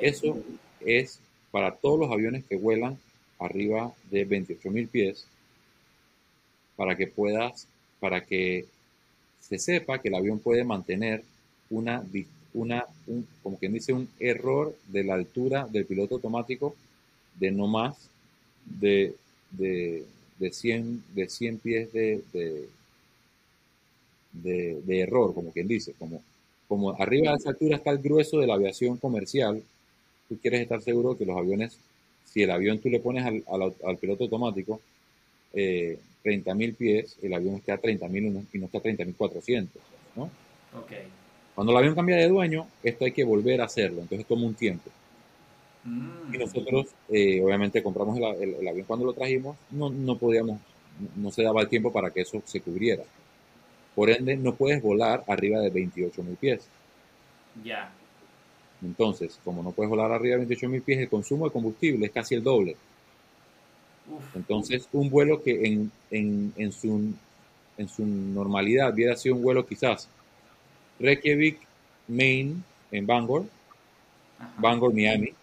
[0.01, 0.37] Eso
[0.81, 1.19] es
[1.51, 2.97] para todos los aviones que vuelan
[3.39, 5.27] arriba de 28.000 pies
[6.75, 7.67] para que puedas,
[7.99, 8.65] para que
[9.39, 11.23] se sepa que el avión puede mantener
[11.69, 12.03] una,
[12.53, 12.85] una
[13.43, 16.75] como quien dice, un error de la altura del piloto automático
[17.35, 18.09] de no más
[18.65, 19.15] de,
[19.51, 20.05] de,
[20.39, 22.21] 100, de 100 pies de,
[24.31, 26.21] de, de, error, como quien dice, como,
[26.67, 29.61] como arriba de esa altura está el grueso de la aviación comercial,
[30.29, 31.77] tú quieres estar seguro que los aviones
[32.37, 34.81] si el avión tú le pones al, al, piloto automático
[35.53, 39.67] eh, 30.000 pies, el avión está a 30.000 y no está a 30.400,
[40.15, 40.29] ¿no?
[41.55, 44.53] Cuando el avión cambia de dueño, esto hay que volver a hacerlo, entonces toma un
[44.53, 44.91] tiempo.
[45.87, 46.35] Mm.
[46.35, 50.59] Y nosotros, eh, obviamente, compramos el, el, avión cuando lo trajimos, no, no podíamos,
[51.15, 53.03] no se daba el tiempo para que eso se cubriera.
[53.95, 56.67] Por ende, no puedes volar arriba de 28.000 pies.
[57.63, 57.91] Ya.
[58.83, 62.35] Entonces, como no puedes volar arriba de 28.000 pies, el consumo de combustible es casi
[62.35, 62.75] el doble.
[64.35, 67.13] Entonces, un vuelo que en, en, en, su,
[67.77, 70.07] en su normalidad hubiera sido un vuelo quizás
[70.99, 71.59] Reykjavik,
[72.07, 72.55] Maine,
[72.91, 73.45] en Bangor,
[74.57, 75.33] Bangor, Miami,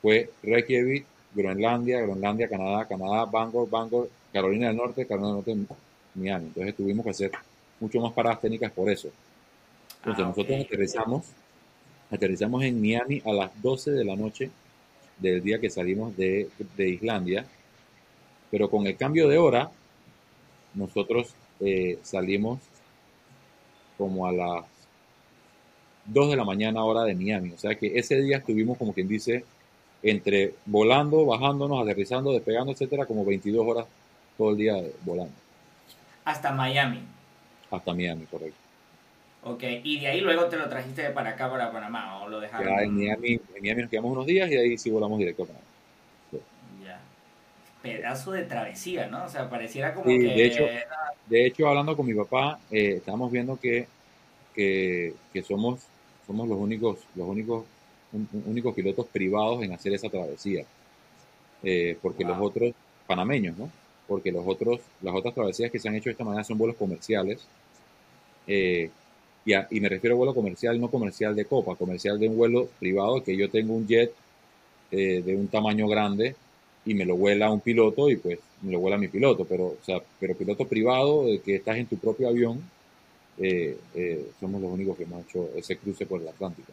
[0.00, 5.74] fue Reykjavik, Groenlandia, Groenlandia, Canadá, Canadá, Bangor, Bangor, Carolina del Norte, Carolina del Norte,
[6.14, 6.46] Miami.
[6.46, 7.32] Entonces tuvimos que hacer
[7.80, 9.08] mucho más paradas técnicas por eso.
[9.98, 11.24] Entonces ah, nosotros aterrizamos
[12.10, 14.50] Aterrizamos en Miami a las 12 de la noche
[15.18, 17.44] del día que salimos de, Islandia,
[18.50, 19.70] pero con el cambio de hora,
[20.74, 22.60] nosotros eh, salimos
[23.98, 24.64] como a las
[26.06, 27.50] 2 de la mañana hora de Miami.
[27.50, 29.44] O sea que ese día estuvimos, como quien dice,
[30.02, 33.86] entre volando, bajándonos, aterrizando, despegando, etcétera, como 22 horas
[34.36, 35.34] todo el día volando.
[36.24, 37.00] Hasta Miami.
[37.70, 38.58] Hasta Miami, correcto.
[39.42, 42.68] Ok, y de ahí luego te lo trajiste para acá, para Panamá, o lo dejaron.
[42.68, 45.44] Ya en Miami, en Miami nos quedamos unos días y de ahí sí volamos directo
[45.44, 45.64] a Panamá.
[46.84, 47.00] Ya.
[47.82, 49.24] Pedazo de travesía, ¿no?
[49.24, 50.18] O sea, pareciera como que.
[50.18, 50.64] De hecho,
[51.26, 53.86] de hecho, hablando con mi papá, eh, estamos viendo que,
[54.54, 55.80] que, que, somos,
[56.26, 57.64] somos los únicos, los únicos,
[58.46, 60.64] únicos pilotos privados en hacer esa travesía.
[61.62, 62.72] Eh, porque los otros,
[63.06, 63.70] panameños, ¿no?
[64.06, 66.76] porque los otros, las otras travesías que se han hecho de esta manera son vuelos
[66.76, 67.40] comerciales.
[68.46, 68.90] Eh,
[69.44, 72.68] y, y, me refiero a vuelo comercial, no comercial de copa, comercial de un vuelo
[72.78, 74.12] privado, que yo tengo un jet
[74.90, 76.34] eh, de un tamaño grande
[76.86, 79.78] y me lo vuela un piloto y pues me lo vuela mi piloto, pero, o
[79.84, 82.62] sea, pero piloto privado, de que estás en tu propio avión,
[83.36, 86.72] eh, eh, somos los únicos que hemos hecho ese cruce por el Atlántico.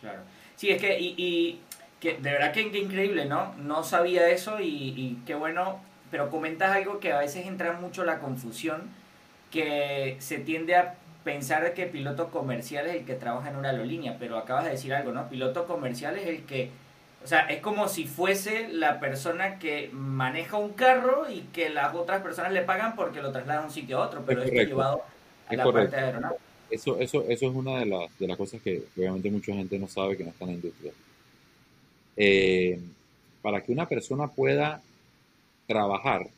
[0.00, 0.20] Claro.
[0.56, 1.60] Sí, es que, y,
[2.00, 3.54] que de verdad que, increíble, ¿no?
[3.56, 5.80] No sabía eso y, y qué bueno,
[6.10, 8.82] pero comentas algo que a veces entra mucho la confusión,
[9.50, 14.16] que se tiende a pensar que piloto comercial es el que trabaja en una aerolínea,
[14.18, 15.28] pero acabas de decir algo, ¿no?
[15.28, 16.70] Piloto comercial es el que
[17.22, 21.94] o sea, es como si fuese la persona que maneja un carro y que las
[21.94, 25.02] otras personas le pagan porque lo trasladan de un sitio a otro, pero es, llevado
[25.48, 26.47] a la parte de aeronáutica.
[26.70, 29.88] Eso, eso, eso es una de, las, de las cosas que obviamente mucha gente no
[29.88, 30.92] sabe que no está en la industria.
[32.16, 32.78] Eh,
[33.40, 34.82] para que una persona pueda
[35.66, 36.28] trabajar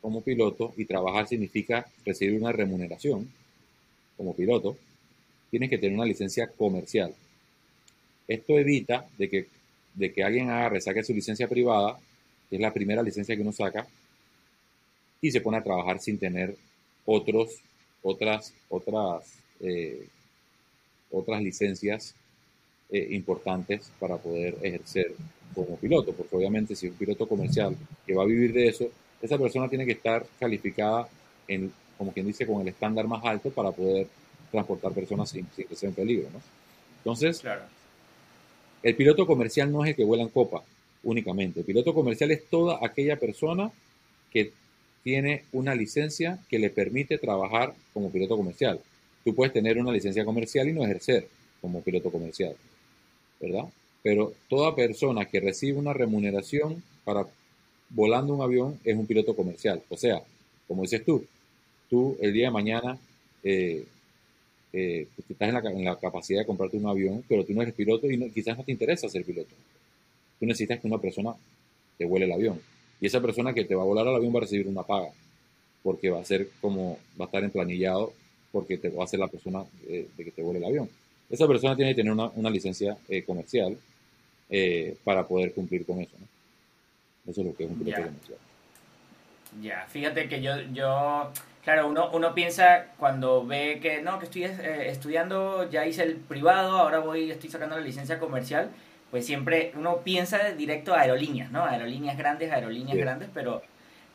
[0.00, 3.28] como piloto, y trabajar significa recibir una remuneración
[4.16, 4.76] como piloto,
[5.50, 7.12] tienes que tener una licencia comercial.
[8.28, 9.46] Esto evita de que
[9.98, 11.98] de que alguien agarre, saque su licencia privada,
[12.48, 13.86] que es la primera licencia que uno saca,
[15.20, 16.56] y se pone a trabajar sin tener
[17.04, 17.56] otros,
[18.02, 20.06] otras, otras, eh,
[21.10, 22.14] otras licencias
[22.90, 25.14] eh, importantes para poder ejercer
[25.54, 28.88] como piloto, porque obviamente si es un piloto comercial que va a vivir de eso,
[29.20, 31.08] esa persona tiene que estar calificada
[31.48, 34.06] en, como quien dice, con el estándar más alto para poder
[34.50, 36.40] transportar personas sin, sin que sea un peligro, ¿no?
[36.98, 37.62] Entonces, claro.
[38.82, 40.62] El piloto comercial no es el que vuela en copa
[41.02, 41.60] únicamente.
[41.60, 43.70] El piloto comercial es toda aquella persona
[44.30, 44.52] que
[45.02, 48.80] tiene una licencia que le permite trabajar como piloto comercial.
[49.28, 51.28] Tú puedes tener una licencia comercial y no ejercer
[51.60, 52.56] como piloto comercial,
[53.38, 53.66] ¿verdad?
[54.02, 57.26] Pero toda persona que recibe una remuneración para
[57.90, 59.82] volando un avión es un piloto comercial.
[59.90, 60.22] O sea,
[60.66, 61.26] como dices tú,
[61.90, 62.98] tú el día de mañana
[63.44, 63.84] eh,
[64.72, 68.30] eh, estás en la, capacidad de comprarte un avión, pero tú no eres piloto y
[68.30, 69.54] quizás no te interesa ser piloto.
[70.40, 71.34] Tú necesitas que una persona
[71.98, 72.58] te vuele el avión.
[72.98, 75.10] Y esa persona que te va a volar al avión va a recibir una paga,
[75.82, 78.14] porque va a ser como, va a estar emplanillado,
[78.52, 80.88] porque te va a ser la persona eh, de que te vuele el avión.
[81.30, 83.76] Esa persona tiene que tener una, licencia eh, comercial
[84.48, 86.16] eh, para poder cumplir con eso.
[87.26, 88.38] Eso es lo que es un piloto comercial.
[89.62, 91.30] Ya, fíjate que yo, yo
[91.68, 96.78] Claro, uno, uno piensa cuando ve que no, que estoy estudiando, ya hice el privado,
[96.78, 98.70] ahora voy, estoy sacando la licencia comercial,
[99.10, 101.66] pues siempre uno piensa directo a aerolíneas, ¿no?
[101.66, 103.60] Aerolíneas grandes, aerolíneas grandes, pero,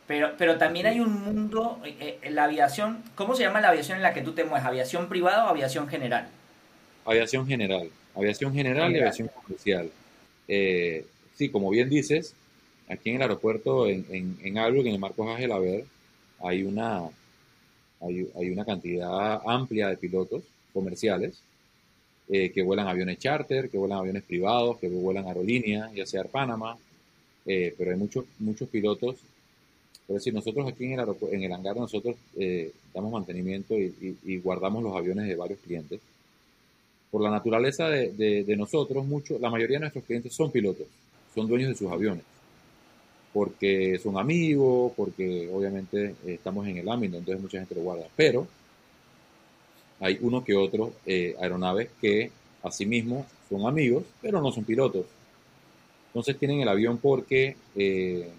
[0.06, 3.96] pero, pero también hay un mundo, eh, eh, la aviación, ¿cómo se llama la aviación
[3.96, 4.66] en la que tú te mueves?
[4.66, 6.28] ¿Aviación privada o aviación general?
[7.04, 9.90] Aviación general, aviación general, y aviación comercial.
[10.46, 12.34] sí, como bien dices,
[12.88, 15.84] aquí en el aeropuerto, en, en, en en el Marcos Ángel Haber,
[16.40, 17.10] hay una
[18.06, 21.40] hay, una cantidad amplia de pilotos comerciales
[22.28, 26.30] eh, que vuelan aviones charter, que vuelan aviones privados, que vuelan aerolíneas, ya sea Air
[27.46, 29.16] eh, pero hay muchos, muchos pilotos.
[30.06, 34.82] Pero si nosotros aquí en el, en el hangar nosotros eh, damos mantenimiento y, guardamos
[34.82, 36.00] los aviones de varios clientes.
[37.10, 40.86] Por la naturaleza de, de nosotros, mucho, la mayoría de nuestros clientes son pilotos,
[41.34, 42.24] son dueños de sus aviones
[43.34, 48.06] porque son amigos, porque obviamente estamos en el ámbito, entonces mucha gente lo guarda.
[48.14, 48.46] Pero
[49.98, 52.30] hay uno que otro eh, aeronaves que
[52.62, 55.06] asimismo son amigos, pero no son pilotos.
[56.08, 58.30] Entonces tienen el avión porque, eh,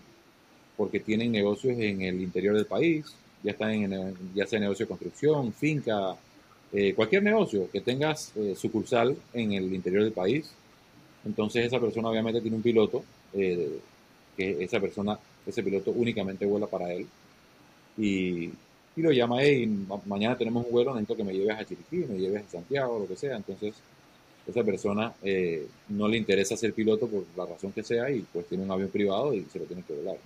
[0.78, 3.06] porque tienen negocios en el interior del país,
[3.44, 6.16] ya están en ya sea negocio de construcción, finca,
[6.74, 10.52] eh, cualquier negocio que tengas sucursal en el interior del país.
[11.26, 13.04] Entonces esa persona obviamente tiene un piloto
[14.36, 17.08] que esa persona, ese piloto únicamente vuela para él.
[17.98, 18.52] Y,
[18.98, 19.68] lo llama, y
[20.06, 23.08] mañana tenemos un vuelo, necesito que me lleves a Chiriquí, me lleves a Santiago, lo
[23.08, 23.36] que sea.
[23.36, 23.76] Entonces,
[24.48, 28.48] esa persona eh, no le interesa ser piloto por la razón que sea y pues
[28.48, 30.18] tiene un avión privado y se lo tiene que volar.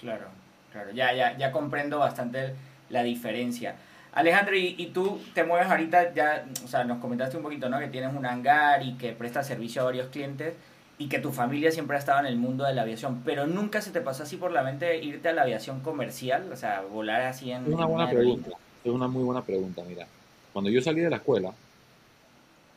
[0.00, 0.26] Claro,
[0.72, 2.54] claro, ya, ya, ya comprendo bastante
[2.90, 3.76] la diferencia.
[4.12, 7.78] Alejandro, y, y, tú te mueves ahorita, ya, o sea, nos comentaste un poquito, ¿no?
[7.78, 10.54] Que tienes un hangar y que prestas servicio a varios clientes
[10.98, 13.80] y que tu familia siempre ha estado en el mundo de la aviación, pero nunca
[13.80, 17.22] se te pasó así por la mente irte a la aviación comercial, o sea, volar
[17.22, 17.66] así en...
[17.66, 18.50] Es una buena pregunta,
[18.84, 20.06] es una muy buena pregunta, mira.
[20.52, 21.52] Cuando yo salí de la escuela,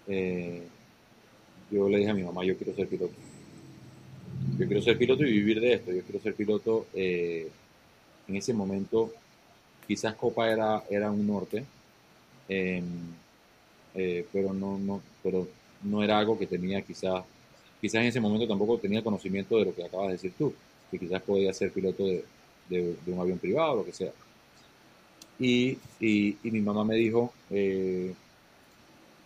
[0.08, 0.68] eh,
[1.72, 3.14] yo le dije a mi mamá, yo quiero ser piloto.
[4.58, 6.88] Yo quiero ser piloto y vivir de esto, yo quiero ser piloto.
[6.94, 7.50] Eh,
[8.28, 9.12] en ese momento,
[9.88, 11.64] quizás Copa era, era un norte,
[12.48, 12.84] em,
[13.96, 15.48] eh, pero, no, no, pero
[15.84, 17.24] no era algo que tenía quizás
[17.82, 20.54] quizás en ese momento tampoco tenía conocimiento de lo que acabas de decir tú.
[20.92, 22.24] que quizás podía ser piloto de,
[22.70, 24.12] de, un avión privado o lo que sea.
[25.40, 28.14] Y, y, mi mamá me dijo, eh,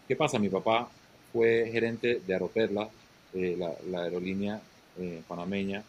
[0.08, 0.40] ¿qué pasa?
[0.40, 0.88] Mi papá
[1.34, 2.88] fue gerente de Aeroperla,
[3.34, 4.62] eh, la, la, aerolínea
[4.98, 5.84] eh, panameña,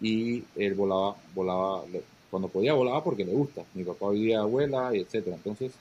[0.00, 1.84] y él volaba, volaba,
[2.30, 3.64] cuando podía volaba porque le gusta.
[3.74, 5.36] Mi papá vivía abuela y etcétera.
[5.36, 5.72] Entonces,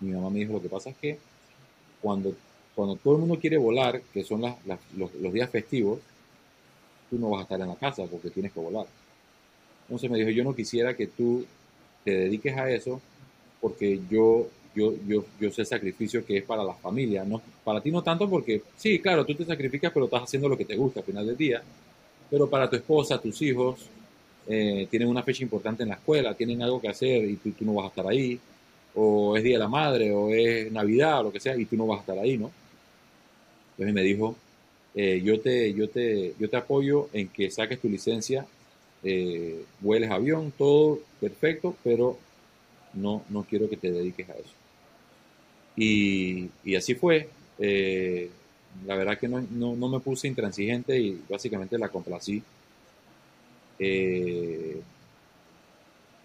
[0.00, 1.18] mi mamá me dijo, lo que pasa es que
[2.02, 2.34] cuando,
[2.74, 4.56] cuando todo el mundo quiere volar, que son las,
[4.96, 6.00] los, los días festivos,
[7.08, 8.86] tú no vas a estar en la casa porque tienes que volar.
[9.82, 11.46] Entonces me dijo, yo no quisiera que tú
[12.04, 13.00] te dediques a eso
[13.60, 17.24] porque yo, yo, yo, yo sé el sacrificio que es para la familia.
[17.24, 20.56] No, para ti no tanto porque, sí, claro, tú te sacrificas, pero estás haciendo lo
[20.56, 21.62] que te gusta al final del día.
[22.30, 23.88] Pero para tu esposa, tus hijos,
[24.46, 27.74] eh, tienen una fecha importante en la escuela, tienen algo que hacer y tú, no
[27.74, 28.38] vas a estar ahí.
[28.94, 31.76] O es Día de la Madre, o es Navidad, o lo que sea, y tú
[31.76, 32.50] no vas a estar ahí, ¿no?
[33.72, 34.36] Entonces me dijo,
[34.94, 38.46] eh, yo, te, yo, te, yo te apoyo en que saques tu licencia
[39.04, 42.18] eh, vueles avión, todo perfecto, pero
[42.94, 44.63] no, no quiero que te dediques a eso.
[45.76, 47.28] Y, y así fue.
[47.58, 48.30] Eh,
[48.86, 52.42] la verdad que no, no, no, me puse intransigente y básicamente la complací.
[53.78, 54.80] Eh,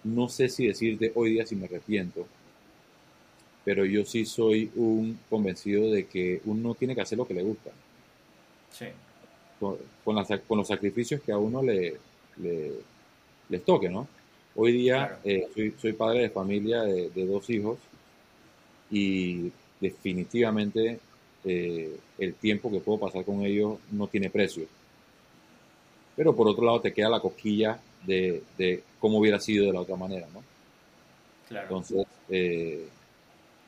[0.04, 2.26] no sé si decirte hoy día si me arrepiento,
[3.66, 7.44] pero yo sí soy un convencido de que uno tiene que hacer lo que le
[7.44, 7.72] gusta.
[8.72, 8.86] Sí.
[9.60, 11.98] Con, con, con los sacrificios que a uno le,
[13.50, 14.08] les toque, ¿no?
[14.56, 15.48] Hoy día eh,
[15.80, 17.78] soy, padre de familia de, dos hijos
[18.90, 21.00] y definitivamente
[21.46, 24.66] eh, el tiempo que puedo pasar con ellos no tiene precio.
[26.16, 28.44] Pero por otro lado te queda la cosquilla de,
[29.00, 30.44] cómo hubiera sido de la otra manera, ¿no?
[31.48, 31.66] Claro.
[31.66, 32.88] Entonces, eh,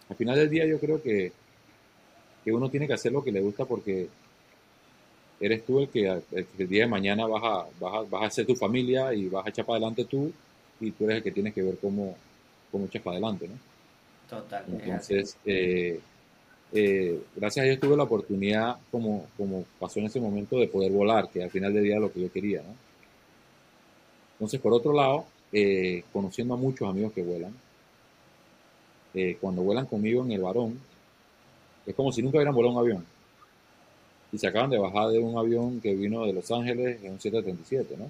[0.10, 1.32] al final del día yo creo que,
[2.44, 4.08] que uno tiene que hacer lo que le gusta porque
[5.40, 9.14] eres tú el que el, día de mañana vas a, vas, a, ser tu familia
[9.14, 10.32] y vas a echar para adelante tú
[10.80, 12.16] y tú eres el que tienes que ver cómo,
[12.72, 13.71] cómo echas para adelante, ¿no?
[14.32, 14.64] Total.
[14.66, 16.00] Entonces, eh,
[16.72, 20.90] eh, gracias a Dios tuve la oportunidad, como, como pasó en ese momento, de poder
[20.90, 22.74] volar, que al final del día lo que yo quería, ¿no?
[24.36, 27.54] Entonces, por otro lado, eh, conociendo a muchos amigos que vuelan,
[29.42, 30.80] cuando vuelan conmigo en el varón,
[31.86, 33.06] es como si nunca hubieran volado un avión
[34.32, 37.20] y se acaban de bajar de un avión que vino de Los Ángeles en un
[37.20, 38.10] 737, ¿no?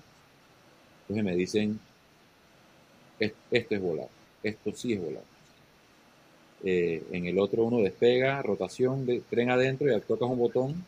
[1.02, 1.80] Entonces me dicen,
[3.20, 4.10] esto es volar,
[4.44, 5.31] esto sí es volar.
[6.64, 10.86] Eh, en el otro uno despega, rotación, de, tren adentro y tocas un botón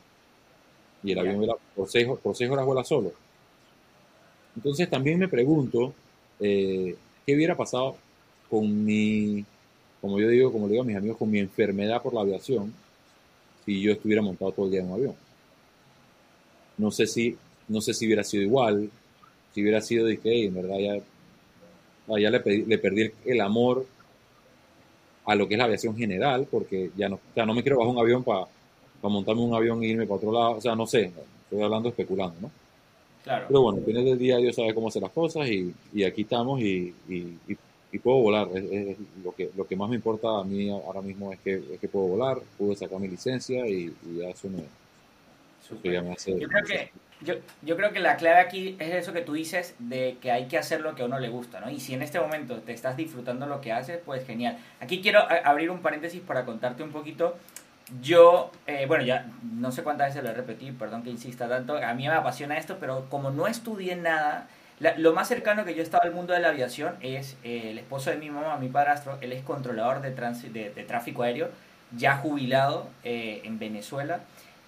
[1.03, 3.11] y el avión por seis, por seis horas vuela solo.
[4.55, 5.93] Entonces también me pregunto,
[6.39, 7.97] eh, ¿qué hubiera pasado
[8.49, 9.43] con mi,
[9.99, 12.73] como yo digo, como le digo a mis amigos, con mi enfermedad por la aviación
[13.65, 15.15] si yo estuviera montado todo el día en un avión?
[16.77, 17.35] No sé si,
[17.67, 18.89] no sé si hubiera sido igual,
[19.53, 23.85] si hubiera sido de que en verdad ya, ya le, perdí el amor
[25.25, 27.93] a lo que es la aviación general, porque ya no, o no me quiero bajar
[27.93, 28.47] un avión para
[29.01, 31.11] montarme un avión e irme para otro lado, o sea, no sé,
[31.43, 32.51] estoy hablando especulando, ¿no?
[33.23, 33.45] Claro.
[33.47, 36.23] Pero bueno, al final del día Dios sabe cómo hacer las cosas y, y aquí
[36.23, 37.47] estamos y, y,
[37.99, 38.49] puedo volar.
[38.53, 41.79] Es, lo, que, lo que más me importa a mí ahora mismo es que, es
[41.79, 44.63] que puedo volar, pude sacar mi licencia y, ya eso me,
[45.69, 49.75] yo, creo que, yo, yo, creo que la clave aquí es eso que tú dices
[49.79, 51.69] de que hay que hacer lo que a uno le gusta, ¿no?
[51.69, 54.57] Y si en este momento te estás disfrutando lo que haces, pues genial.
[54.79, 57.37] Aquí quiero abrir un paréntesis para contarte un poquito.
[58.01, 61.77] Yo, eh, bueno, ya no sé cuántas veces lo he repetido, perdón que insista tanto,
[61.77, 64.47] a mí me apasiona esto, pero como no estudié nada,
[64.97, 67.77] lo más cercano que yo he estado al mundo de la aviación es eh, el
[67.77, 71.49] esposo de mi mamá, mi padrastro, él es controlador de, de, tráfico aéreo,
[71.95, 74.21] ya jubilado eh, en Venezuela.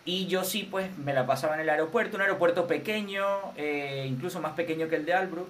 [0.06, 3.26] Y yo sí, pues me la pasaba en el aeropuerto, un aeropuerto pequeño,
[3.58, 5.48] eh, incluso más pequeño que el de Albrook.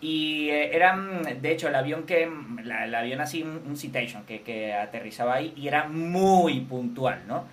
[0.00, 4.72] Y eh, eran, de hecho, el avión que, el avión así, un, Citation, que, que,
[4.72, 7.44] aterrizaba ahí y era muy puntual, ¿no?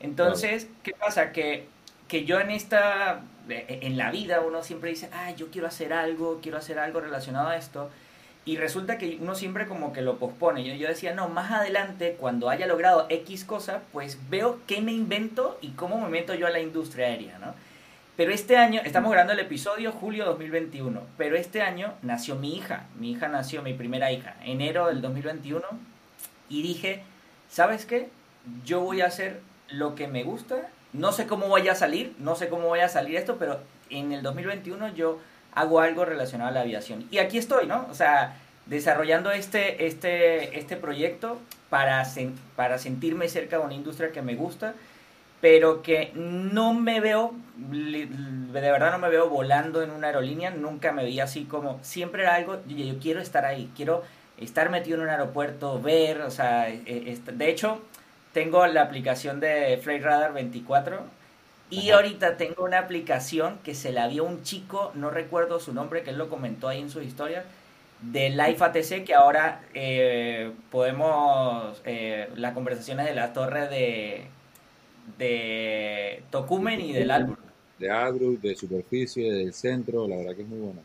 [0.00, 1.30] Entonces, ¿qué pasa?
[1.30, 1.66] Que,
[2.08, 6.40] que yo en esta, en la vida uno siempre dice, ah, yo quiero hacer algo,
[6.42, 7.90] quiero hacer algo relacionado a esto.
[8.44, 10.64] Y resulta que uno siempre como que lo pospone.
[10.64, 14.92] Yo, yo decía, no, más adelante, cuando haya logrado X cosa, pues veo qué me
[14.92, 17.54] invento y cómo me meto yo a la industria aérea, ¿no?
[18.16, 22.84] Pero este año, estamos grabando el episodio julio 2021, pero este año nació mi hija.
[22.98, 25.62] Mi hija nació, mi primera hija, enero del 2021.
[26.50, 27.04] Y dije,
[27.48, 28.10] ¿sabes qué?
[28.66, 29.40] Yo voy a hacer
[29.70, 30.68] lo que me gusta.
[30.92, 34.12] No sé cómo vaya a salir, no sé cómo vaya a salir esto, pero en
[34.12, 35.18] el 2021 yo
[35.54, 37.06] hago algo relacionado a la aviación.
[37.10, 37.86] Y aquí estoy, ¿no?
[37.90, 38.36] O sea,
[38.66, 41.38] desarrollando este, este, este proyecto
[41.70, 42.06] para,
[42.56, 44.74] para sentirme cerca de una industria que me gusta,
[45.40, 47.34] pero que no me veo
[48.52, 52.22] de verdad no me veo volando en una aerolínea, nunca me vi así como, siempre
[52.22, 54.02] era algo, yo, yo quiero estar ahí, quiero
[54.38, 57.80] estar metido en un aeropuerto, ver, o sea, e, e, de hecho,
[58.32, 61.00] tengo la aplicación de Flight Radar 24
[61.72, 66.02] y ahorita tengo una aplicación que se la vio un chico, no recuerdo su nombre,
[66.02, 67.44] que él lo comentó ahí en su historia,
[68.02, 74.26] de Life ATC, que ahora eh, podemos, eh, las conversaciones de la torre de,
[75.16, 77.38] de Tocumen y del Albrook.
[77.78, 80.82] De Albrook, de superficie, del centro, la verdad que es muy buena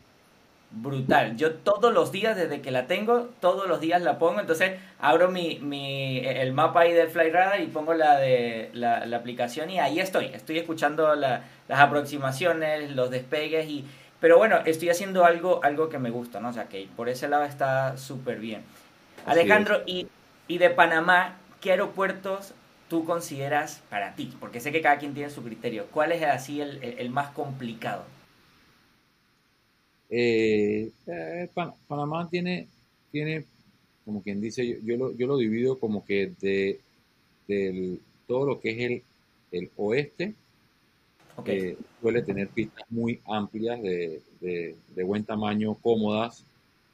[0.70, 1.36] brutal.
[1.36, 4.40] Yo todos los días, desde que la tengo, todos los días la pongo.
[4.40, 9.70] Entonces abro mi, mi, el mapa ahí del Flyradar y pongo la de la, aplicación
[9.70, 10.26] y ahí estoy.
[10.26, 13.84] Estoy escuchando las aproximaciones, los despegues y...
[14.20, 16.48] Pero bueno, estoy haciendo algo, algo que me gusta, ¿no?
[16.48, 18.62] O sea, que por ese lado está súper bien.
[19.26, 20.08] Alejandro, y,
[20.48, 22.52] y de Panamá, ¿qué aeropuertos
[22.88, 24.34] tú consideras para ti?
[24.40, 25.86] Porque sé que cada quien tiene su criterio.
[25.92, 28.02] ¿Cuál es así el, el más complicado?
[30.10, 31.48] Eh, eh
[31.86, 32.68] Panamá tiene,
[33.10, 33.44] tiene,
[34.04, 36.80] como quien dice, yo, lo, yo lo divido como que de
[38.26, 39.02] todo lo que es el,
[39.52, 40.34] el oeste,
[41.36, 41.76] okay.
[42.00, 46.44] suele tener pistas muy amplias de, de, buen tamaño, cómodas,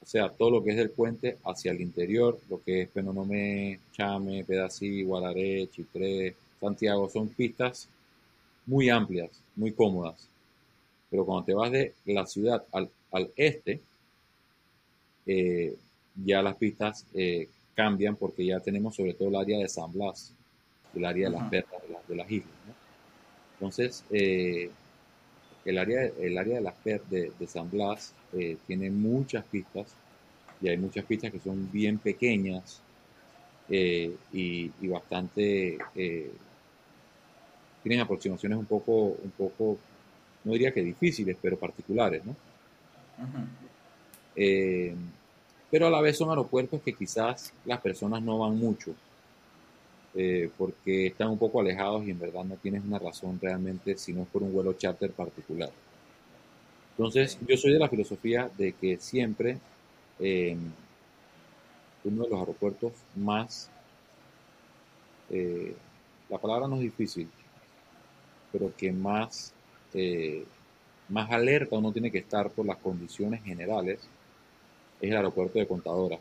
[0.01, 3.81] o sea, todo lo que es del puente hacia el interior, lo que es Penonomé,
[3.93, 7.89] Chame, Pedací, Guararé, Chitré, Santiago, son pistas
[8.67, 10.29] muy amplias, muy cómodas.
[11.11, 13.81] Pero cuando te vas de la ciudad al al este,
[15.25, 15.75] eh,
[16.25, 20.35] ya las pistas eh, cambian porque ya tenemos sobre todo el área de San Blas,
[20.95, 22.53] el área de las perlas de, las islas.
[23.55, 24.69] Entonces, eh,
[25.65, 28.12] el, área, el área de las perlas de, San Blas
[28.67, 29.95] tiene muchas pistas
[30.61, 32.81] y hay muchas pistas que son bien pequeñas
[33.69, 35.79] y, y, bastante
[37.83, 39.79] tienen aproximaciones un poco, un poco,
[40.43, 42.35] no diría que difíciles, pero particulares, ¿no?
[44.37, 44.95] Eh,
[45.71, 48.95] pero a la vez son aeropuertos que quizás las personas no van mucho,
[50.15, 54.12] eh, porque están un poco alejados y en verdad no tienes una razón realmente si
[54.12, 55.71] no es por un vuelo charter particular.
[56.97, 59.59] Entonces, yo soy de la filosofía de que siempre
[60.21, 60.57] eh,
[62.05, 63.71] uno de los aeropuertos más,
[66.29, 67.29] la palabra no es difícil,
[68.53, 69.53] pero que más
[71.09, 74.01] más alerta uno tiene que estar por las condiciones generales
[75.01, 76.19] es el aeropuerto de Contadora.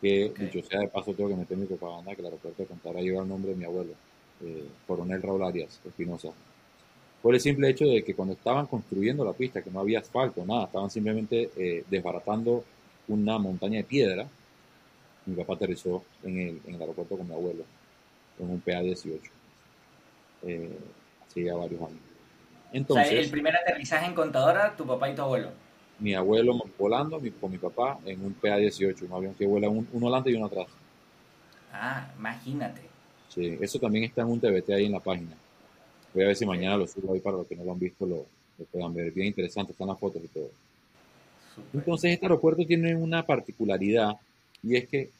[0.00, 3.00] Que, dicho sea de paso, tengo que meter mi propaganda que el aeropuerto de Contadora
[3.00, 3.92] lleva el nombre de mi abuelo,
[4.42, 6.30] eh, Coronel Raúl Arias Espinosa.
[7.22, 10.44] Por el simple hecho de que cuando estaban construyendo la pista, que no había asfalto,
[10.44, 12.64] nada, estaban simplemente eh, desbaratando
[13.08, 14.28] una montaña de piedra,
[15.26, 17.64] mi papá aterrizó en el, en el aeropuerto con mi abuelo,
[18.38, 19.20] en un PA-18,
[20.42, 20.78] eh,
[21.26, 22.13] hace ya varios años.
[22.74, 25.50] Entonces, el primer aterrizaje en contadora, tu papá y tu abuelo.
[26.00, 30.32] Mi abuelo volando con mi papá en un PA-18, un avión que vuela uno adelante
[30.32, 30.66] y uno atrás.
[31.72, 32.80] Ah, imagínate.
[33.28, 35.36] Sí, eso también está en un TBT ahí en la página.
[36.12, 38.06] Voy a ver si mañana lo subo ahí para los que no lo han visto,
[38.06, 38.26] lo,
[38.72, 39.12] puedan ver.
[39.12, 40.50] Bien interesante, están las fotos y todo.
[41.72, 44.16] Entonces, este aeropuerto tiene una particularidad
[44.64, 45.10] y es que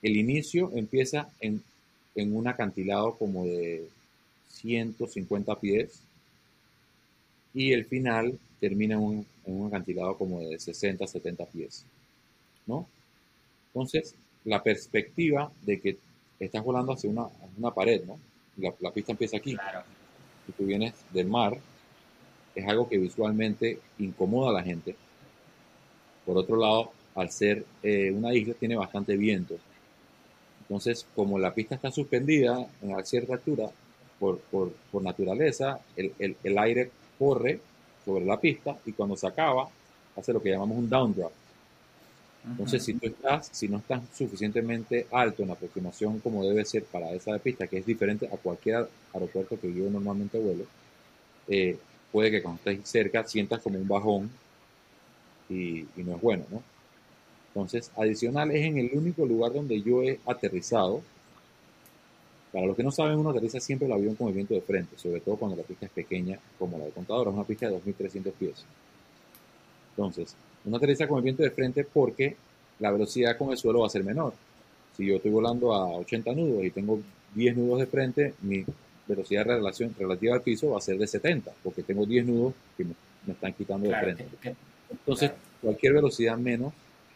[0.00, 1.60] el inicio empieza en,
[2.14, 3.88] en un acantilado como de
[4.50, 6.04] 150 pies
[7.54, 11.84] y el final termina en un, acantilado como de 60, 70 pies,
[12.66, 12.86] ¿no?
[13.68, 15.96] Entonces, la perspectiva de que
[16.40, 17.26] estás volando hacia una,
[17.56, 18.18] una pared, ¿no?
[18.80, 19.56] La, pista empieza aquí.
[20.48, 21.58] Y tú vienes del mar,
[22.54, 24.94] es algo que visualmente incomoda a la gente.
[26.24, 29.56] Por otro lado, al ser eh, una isla, tiene bastante viento.
[30.62, 33.70] Entonces, como la pista está suspendida en a cierta altura,
[34.18, 37.60] por, por, por naturaleza, el, el, el, aire corre
[38.04, 39.68] sobre la pista y cuando se acaba
[40.16, 41.34] hace lo que llamamos un downdraft.
[42.46, 46.84] Entonces, si tú estás, si no estás suficientemente alto en la aproximación como debe ser
[46.84, 50.64] para esa pista, que es diferente a cualquier aeropuerto que yo normalmente vuelo,
[51.48, 51.78] eh,
[52.12, 54.30] puede que cuando estés cerca sientas como un bajón
[55.48, 56.62] y, y, no es bueno, ¿no?
[57.48, 61.02] Entonces, adicional, es en el único lugar donde yo he aterrizado
[62.54, 64.96] para los que no saben, uno aterriza siempre el avión con el viento de frente,
[64.96, 67.76] sobre todo cuando la pista es pequeña, como la de Contadora, es una pista de
[67.82, 68.64] 2.300 pies.
[69.90, 72.36] Entonces, uno aterriza con el viento de frente porque
[72.78, 74.34] la velocidad con el suelo va a ser menor.
[74.96, 77.00] Si yo estoy volando a 80 nudos y tengo
[77.34, 78.64] 10 nudos de frente, mi
[79.08, 82.54] velocidad de relación relativa al piso va a ser de 70, porque tengo 10 nudos
[82.76, 82.94] que me,
[83.32, 84.28] están quitando de frente.
[84.88, 86.72] Entonces, cualquier velocidad menos,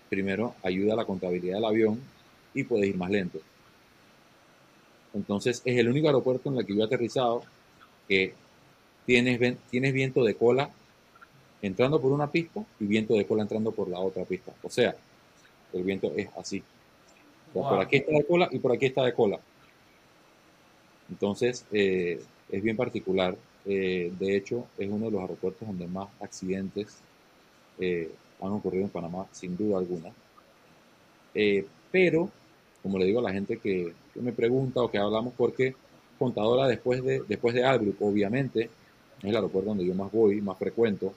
[0.09, 2.01] primero ayuda a la contabilidad del avión
[2.55, 3.39] y puede ir más lento.
[5.15, 7.43] Entonces es el único aeropuerto en el que yo he aterrizado
[8.07, 8.35] que
[9.07, 10.71] tienes, tienes viento de cola
[11.63, 14.53] entrando por una pista y viento de cola entrando por la otra pista.
[14.63, 14.95] O sea,
[15.73, 16.63] el viento es así.
[17.53, 19.41] Por aquí está de cola y por aquí está de cola.
[21.11, 23.37] Entonces, eh, es bien particular.
[23.65, 26.99] Eh, de hecho, es uno de los aeropuertos donde más accidentes
[27.79, 30.13] eh, han ocurrido en Panamá, sin duda alguna.
[31.91, 32.31] pero,
[32.83, 33.93] como le digo a la gente que,
[34.23, 35.75] me pregunta o que hablamos, porque
[36.19, 38.65] Contadora después de, después de Albrook, obviamente,
[39.19, 41.15] es el aeropuerto donde yo más voy, más frecuento,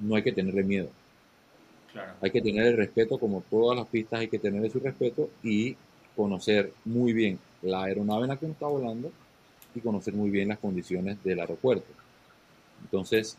[0.00, 0.88] no hay que tenerle miedo.
[2.20, 5.76] Hay que tener el respeto, como todas las pistas, hay que tener su respeto y
[6.16, 9.10] conocer muy bien la aeronave en la que uno está volando
[9.74, 11.86] y conocer muy bien las condiciones del aeropuerto.
[12.82, 13.36] Entonces,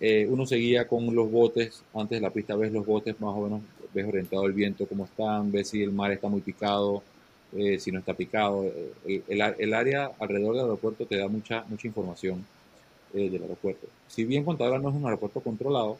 [0.00, 3.42] eh, uno seguía con los botes, antes de la pista ves los botes más o
[3.42, 3.60] menos,
[3.96, 7.02] ves orientado el viento, cómo están, ves si el mar está muy picado,
[7.56, 8.64] eh, si no está picado.
[9.06, 12.44] Eh, el, área alrededor del aeropuerto te da mucha, mucha información
[13.12, 13.86] del aeropuerto.
[14.08, 15.96] Si bien Contadora no es un aeropuerto controlado,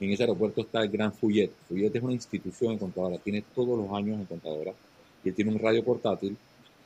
[0.00, 1.50] en ese aeropuerto está el Gran Fuyet.
[1.68, 4.72] Fuyet es una institución en Contadora, tiene todos los años en Contadora
[5.24, 6.36] y tiene un radio portátil.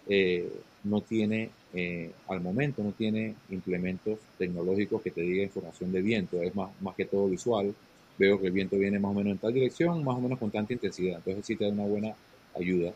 [0.09, 0.51] Eh,
[0.85, 6.43] no tiene, eh, al momento, no tiene implementos tecnológicos que te diga información de viento,
[6.43, 7.73] es más, más que todo visual.
[8.19, 10.51] Veo que el viento viene más o menos en tal dirección, más o menos con
[10.51, 12.15] tanta intensidad, entonces sí te da una buena
[12.59, 12.93] ayuda.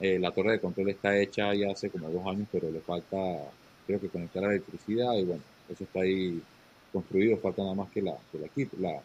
[0.00, 3.16] Eh, la torre de control está hecha ya hace como dos años, pero le falta,
[3.86, 6.40] creo que conectar la electricidad y bueno, eso está ahí
[6.92, 9.00] construido, falta nada más que la, que la,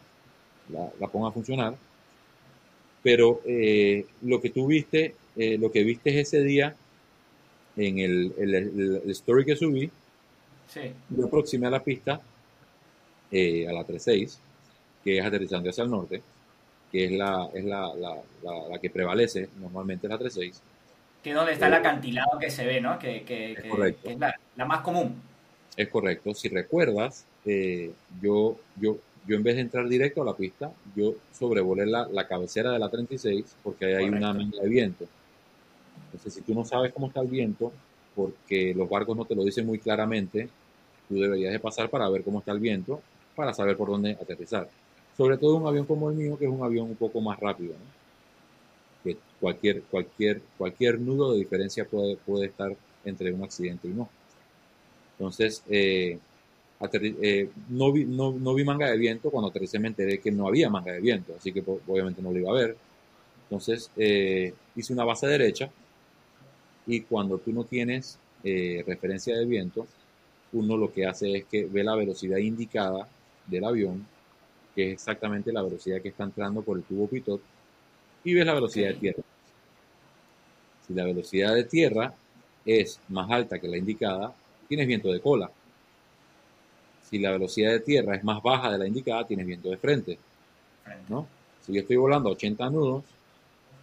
[0.68, 1.74] la, la, ponga a funcionar.
[3.02, 6.74] Pero eh, lo que tú viste, eh, lo que viste ese día
[7.76, 9.90] en el, el, story que subí,
[10.68, 10.80] sí.
[11.10, 12.20] yo aproximé a la pista,
[13.30, 14.40] eh, a la 36,
[15.04, 16.22] que es aterrizando hacia el norte,
[16.90, 18.16] que es la, es la, la,
[18.70, 20.62] la que prevalece, normalmente la 36.
[21.22, 22.98] Que es donde está el acantilado que se ve, ¿no?
[22.98, 25.20] Que, que, es, que es la, más común.
[25.76, 26.34] Es correcto.
[26.34, 27.24] Si recuerdas,
[28.20, 32.26] yo, yo yo en vez de entrar directo a la pista, yo sobrevolé la, la
[32.26, 35.04] cabecera de la 36 porque ahí hay una manga de viento.
[36.06, 37.70] Entonces, si tú no sabes cómo está el viento,
[38.16, 40.48] porque los barcos no te lo dicen muy claramente,
[41.08, 43.02] tú deberías de pasar para ver cómo está el viento,
[43.36, 44.68] para saber por dónde aterrizar.
[45.18, 47.74] Sobre todo un avión como el mío, que es un avión un poco más rápido,
[49.02, 54.08] que cualquier, cualquier, cualquier nudo de diferencia puede, puede estar entre un accidente y no.
[55.18, 56.18] Entonces, eh,
[56.80, 60.46] eh, no, vi, no, no, vi manga de viento, cuando aterricé me enteré que no
[60.46, 62.76] había manga de viento, así que pues, obviamente no lo iba a ver.
[63.44, 65.68] Entonces eh, hice una base derecha
[66.86, 68.18] y cuando tú no tienes
[68.86, 69.86] referencia de viento,
[70.52, 73.08] uno lo que hace es que ve la velocidad indicada
[73.46, 74.06] del avión,
[74.78, 77.40] que es exactamente la velocidad que está entrando por el tubo pitot,
[78.22, 79.22] y ves la velocidad de tierra.
[80.86, 82.14] Si la velocidad de tierra
[82.64, 84.32] es más alta que la indicada,
[84.68, 85.50] tienes viento de cola
[87.08, 90.18] si la velocidad de tierra es más baja de la indicada, tienes viento de frente.
[91.08, 91.26] ¿no?
[91.62, 93.04] Si yo estoy volando a 80 nudos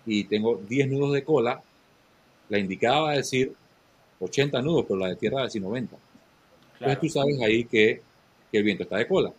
[0.05, 1.61] y tengo 10 nudos de cola,
[2.49, 3.53] la indicada va a decir
[4.19, 5.97] 80 nudos, pero la de tierra va a decir 90.
[6.73, 8.01] Entonces tú sabes ahí que,
[8.51, 9.33] el viento está de cola.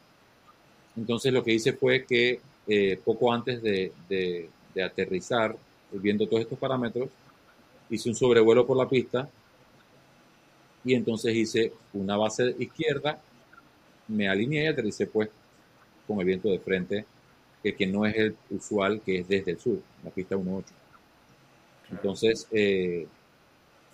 [0.97, 4.49] Entonces lo que hice fue que eh, poco antes de,
[4.85, 5.57] aterrizar,
[5.93, 7.09] viendo todos estos parámetros,
[7.89, 9.29] hice un sobrevuelo por la pista
[10.85, 13.21] y entonces hice una base izquierda
[14.09, 15.29] me alineé y aterricé pues
[16.07, 17.05] con el viento de frente,
[17.63, 20.65] que, que no es el usual, que es desde el sur, la pista 1.8.
[21.91, 23.07] Entonces, eh,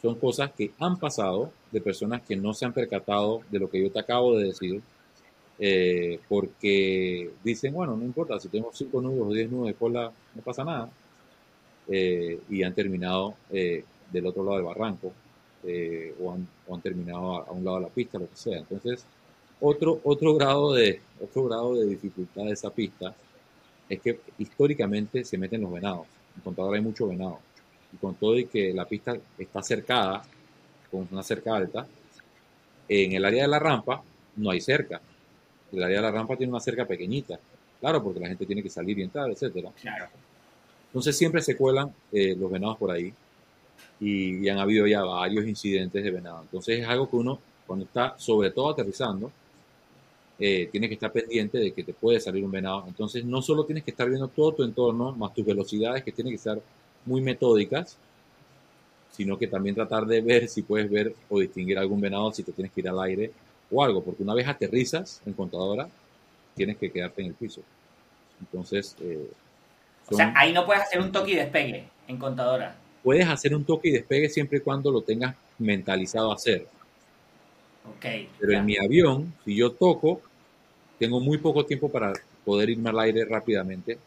[0.00, 3.82] son cosas que han pasado de personas que no se han percatado de lo que
[3.82, 4.82] yo te acabo de decir,
[5.58, 10.12] eh, porque dicen, bueno, no importa, si tengo 5 nudos o 10 nudos de cola,
[10.34, 10.90] no pasa nada,
[11.88, 15.12] eh, y han terminado del otro lado del barranco,
[16.20, 18.58] o han, o, han, terminado a, a, un lado de la pista, lo que sea.
[18.58, 19.06] Entonces,
[19.64, 23.14] otro, otro, grado de, otro grado de dificultad de esa pista
[23.88, 26.06] es que históricamente se meten los venados.
[26.34, 27.38] En Contador hay mucho venado.
[27.92, 30.22] Y con todo y que la pista está cercada,
[30.90, 31.86] con una cerca alta,
[32.88, 34.02] en el área de la rampa
[34.34, 35.00] no hay cerca.
[35.72, 37.38] El área de la rampa tiene una cerca pequeñita.
[37.80, 39.68] Claro, porque la gente tiene que salir y entrar, etc.
[39.80, 40.06] Claro.
[40.86, 43.12] Entonces siempre se cuelan eh, los venados por ahí.
[43.98, 46.42] Y, y, han habido ya varios incidentes de venado.
[46.42, 49.32] Entonces es algo que uno, cuando está sobre todo aterrizando,
[50.44, 52.84] eh, tienes que estar pendiente de que te puede salir un venado.
[52.88, 56.32] Entonces, no solo tienes que estar viendo todo tu entorno, más tus velocidades que tienen
[56.32, 56.60] que ser
[57.06, 57.96] muy metódicas,
[59.12, 62.50] sino que también tratar de ver si puedes ver o distinguir algún venado si te
[62.50, 63.30] tienes que ir al aire
[63.72, 65.88] o algo, porque una vez aterrizas en contadora,
[66.54, 67.62] tienes que quedarte en el piso.
[68.40, 69.30] Entonces, eh,
[70.10, 72.76] o sea, ahí no puedes hacer un toque y despegue en contadora.
[73.02, 76.66] Puedes hacer un toque y despegue siempre y cuando lo tengas mentalizado a hacer.
[77.96, 80.20] Okay, Pero en mi avión, si yo toco,
[80.98, 82.12] tengo muy poco tiempo para
[82.44, 83.98] poder irme al aire rápidamente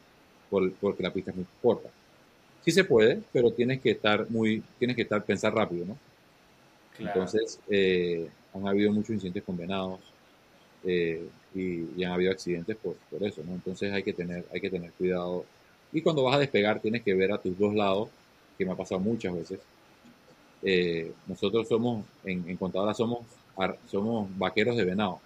[0.49, 1.89] porque la pista es muy corta.
[2.63, 5.97] Sí se puede, pero tienes que estar muy, tienes que estar pensar rápido, ¿no?
[6.97, 9.99] Entonces, eh, han habido muchos incidentes con venados
[10.83, 13.53] eh, y, han habido accidentes por, por, eso, ¿no?
[13.53, 15.45] Entonces hay que tener, hay que tener cuidado.
[15.91, 18.09] Y cuando vas a despegar, tienes que ver a tus dos lados,
[18.57, 19.59] que me ha pasado muchas veces.
[20.61, 23.19] Eh, nosotros somos, en, en Contadora somos,
[23.89, 25.19] somos vaqueros de venado.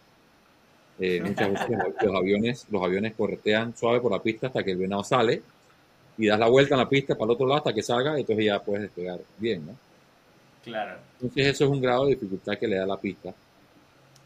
[0.97, 1.69] muchas veces
[2.01, 5.41] los aviones, los aviones corretean suave por la pista hasta que el venado sale
[6.17, 8.21] y das la vuelta en la pista para el otro lado hasta que salga, y
[8.21, 9.88] entonces ya puedes despegar bien, ¿no?
[10.63, 10.99] Claro.
[11.21, 13.33] Entonces eso es un grado de dificultad que le da la pista.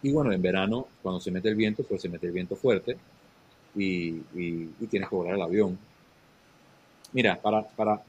[0.02, 2.98] Y bueno, en verano, cuando se mete el viento, pues se mete el viento fuerte
[3.76, 4.20] y,
[4.90, 5.78] tienes que volar el avión.
[7.14, 8.02] Mira, para, para,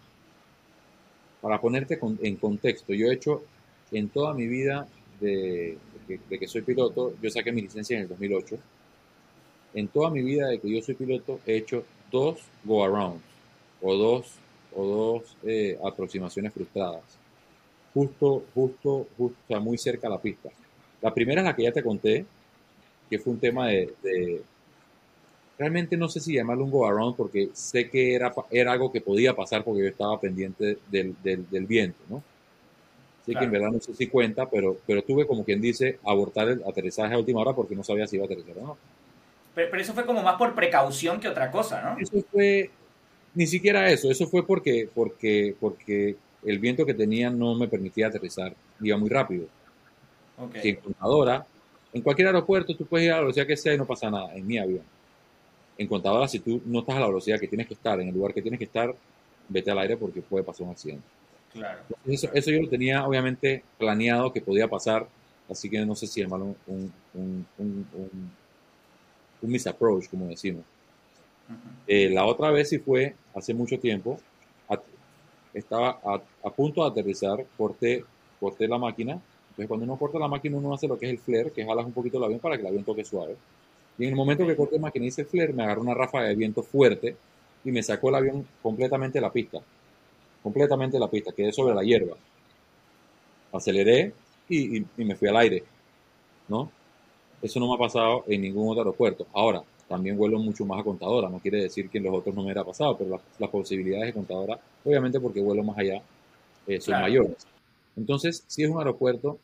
[1.40, 3.42] para ponerte en contexto, yo he hecho
[3.92, 4.88] en toda mi vida
[5.20, 8.58] de, de, que soy piloto, yo saqué mi licencia en el 2008.
[9.74, 13.22] En toda mi vida de que yo soy piloto he hecho dos go-arounds
[13.82, 14.34] o dos,
[14.74, 17.02] o dos eh, aproximaciones frustradas,
[17.94, 20.50] justo, justo, justo, muy cerca a la pista.
[21.00, 22.26] La primera es la que ya te conté,
[23.08, 24.42] que fue un tema de,
[25.56, 29.00] realmente no sé si llamarlo un go around porque sé que era, era algo que
[29.00, 32.22] podía pasar porque yo estaba pendiente del, del, viento, ¿no?
[33.22, 36.48] Así que en verdad no sé si cuenta, pero, pero tuve como quien dice abortar
[36.48, 38.78] el aterrizaje a última hora porque no sabía si iba a aterrizar o no.
[39.54, 41.98] Pero, pero, eso fue como más por precaución que otra cosa, ¿no?
[41.98, 42.70] Eso fue,
[43.34, 48.08] ni siquiera eso, eso fue porque, porque, porque el viento que tenía no me permitía
[48.08, 49.46] aterrizar, iba muy rápido.
[50.36, 50.70] Okay.
[50.70, 51.46] en contadora,
[51.92, 54.34] en cualquier aeropuerto tú puedes ir a la velocidad que sea y no pasa nada,
[54.34, 54.82] en mi avión.
[55.78, 58.14] En contadora, si tú no estás a la velocidad que tienes que estar, en el
[58.14, 58.94] lugar que tienes que estar,
[59.48, 61.04] vete al aire porque puede pasar un accidente.
[61.52, 61.82] Claro.
[62.04, 65.06] Eso, eso yo lo tenía obviamente planeado que podía pasar,
[65.48, 68.30] así que no sé si llamarlo un, un, un, un,
[69.42, 70.64] un misapproach, como decimos.
[71.86, 74.18] Eh, la otra vez sí fue hace mucho tiempo,
[75.54, 78.04] estaba a, punto de aterrizar, corté,
[78.40, 79.12] corté la máquina.
[79.12, 81.86] Entonces, cuando uno corta la máquina, uno hace lo que es el flare, que jalas
[81.86, 83.36] un poquito el avión para que el avión toque suave.
[83.96, 85.94] Y en el momento que corté la máquina y hice el flare, me agarró una
[85.94, 87.16] ráfaga de viento fuerte
[87.64, 89.60] y me sacó el avión completamente de la pista.
[90.42, 92.16] Completamente de la pista, quedé sobre la hierba.
[93.52, 94.12] Aceleré
[94.48, 95.62] y, y, y me fui al aire.
[96.48, 96.70] ¿No?
[97.40, 99.26] Eso no me ha pasado en ningún otro aeropuerto.
[99.32, 101.28] Ahora, también vuelo mucho más a contadora.
[101.28, 104.12] No quiere decir que en los otros no me hubiera pasado, pero las, posibilidades de
[104.12, 106.02] contadora, obviamente porque vuelo más allá,
[106.66, 107.46] eh, son mayores.
[107.96, 109.38] Entonces, sí es un aeropuerto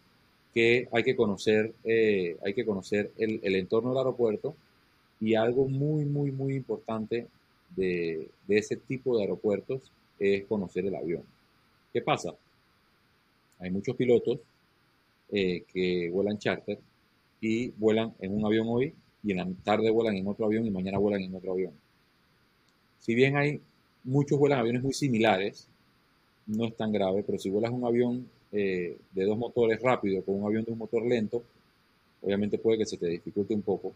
[0.53, 4.55] que hay que conocer, eh, hay que conocer el, el, entorno del aeropuerto
[5.21, 7.27] y algo muy, muy, muy importante
[7.77, 11.23] de, de ese tipo de aeropuertos es conocer el avión.
[11.93, 12.35] ¿Qué pasa?
[13.61, 14.39] Hay muchos pilotos
[15.33, 16.79] eh, que vuelan charter
[17.41, 20.71] y vuelan en un avión hoy y en la tarde vuelan en otro avión y
[20.71, 21.73] mañana vuelan en otro avión.
[23.01, 23.61] Si bien hay
[24.05, 25.69] muchos vuelan aviones muy similares,
[26.47, 30.37] no es tan grave, pero si vuelas un avión eh, de dos motores rápido con
[30.37, 31.43] un avión de un motor lento,
[32.23, 33.93] obviamente puede que se te dificulte un poco.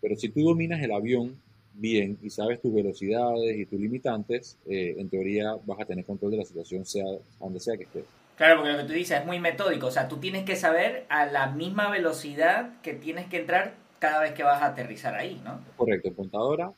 [0.00, 1.36] Pero si tú dominas el avión
[1.74, 6.32] bien y sabes tus velocidades y tus limitantes, eh, en teoría vas a tener control
[6.32, 7.04] de la situación sea
[7.38, 8.04] donde sea que estés.
[8.36, 11.04] Claro, porque lo que tú dices es muy metódico, o sea, tú tienes que saber
[11.10, 15.40] a la misma velocidad que tienes que entrar cada vez que vas a aterrizar ahí,
[15.44, 15.60] ¿no?
[15.76, 16.72] Correcto, en contadora,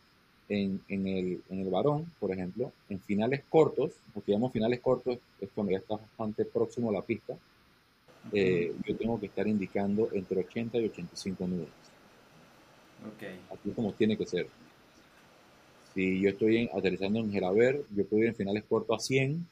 [0.49, 4.81] en, en, el, en el varón, por ejemplo, en finales cortos, lo que llamamos finales
[4.81, 7.35] cortos es cuando ya estás bastante próximo a la pista,
[8.33, 11.69] eh, yo tengo que estar indicando entre 80 y 85 nudos.
[13.15, 13.41] Okay.
[13.51, 14.49] Así es como tiene que ser.
[15.95, 19.47] Si yo estoy aterrizando en Gelaber, yo puedo ir en finales cortos a 100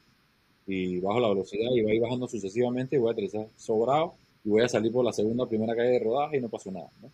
[0.67, 4.63] y bajo la velocidad y voy bajando sucesivamente y voy a aterrizar sobrado y voy
[4.63, 6.89] a salir por la segunda o primera calle de rodaje y no pasó nada.
[7.01, 7.11] ¿no?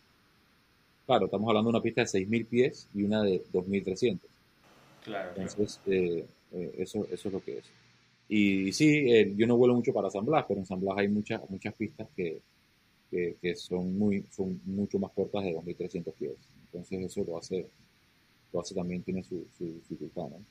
[1.08, 4.20] Claro, estamos hablando de una pista de 6.000 pies y una de 2.300.
[5.06, 5.30] Claro.
[5.38, 7.66] Entonces, Eh, eh, eso, eso es lo que es.
[8.28, 11.08] Y, sí, eh, yo no vuelo mucho para San Blas, pero en San Blas hay
[11.08, 12.42] muchas, muchas pistas que,
[13.10, 16.34] que, son, muy, son mucho más cortas de 2.300 pies.
[16.66, 17.68] Entonces, eso lo hace,
[18.52, 20.42] lo hace también, tiene su, su dificultad, ¿no?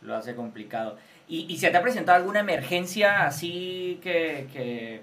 [0.00, 0.96] Lo hace complicado.
[1.28, 5.02] ¿Y, ¿Y se te ha presentado alguna emergencia así que, que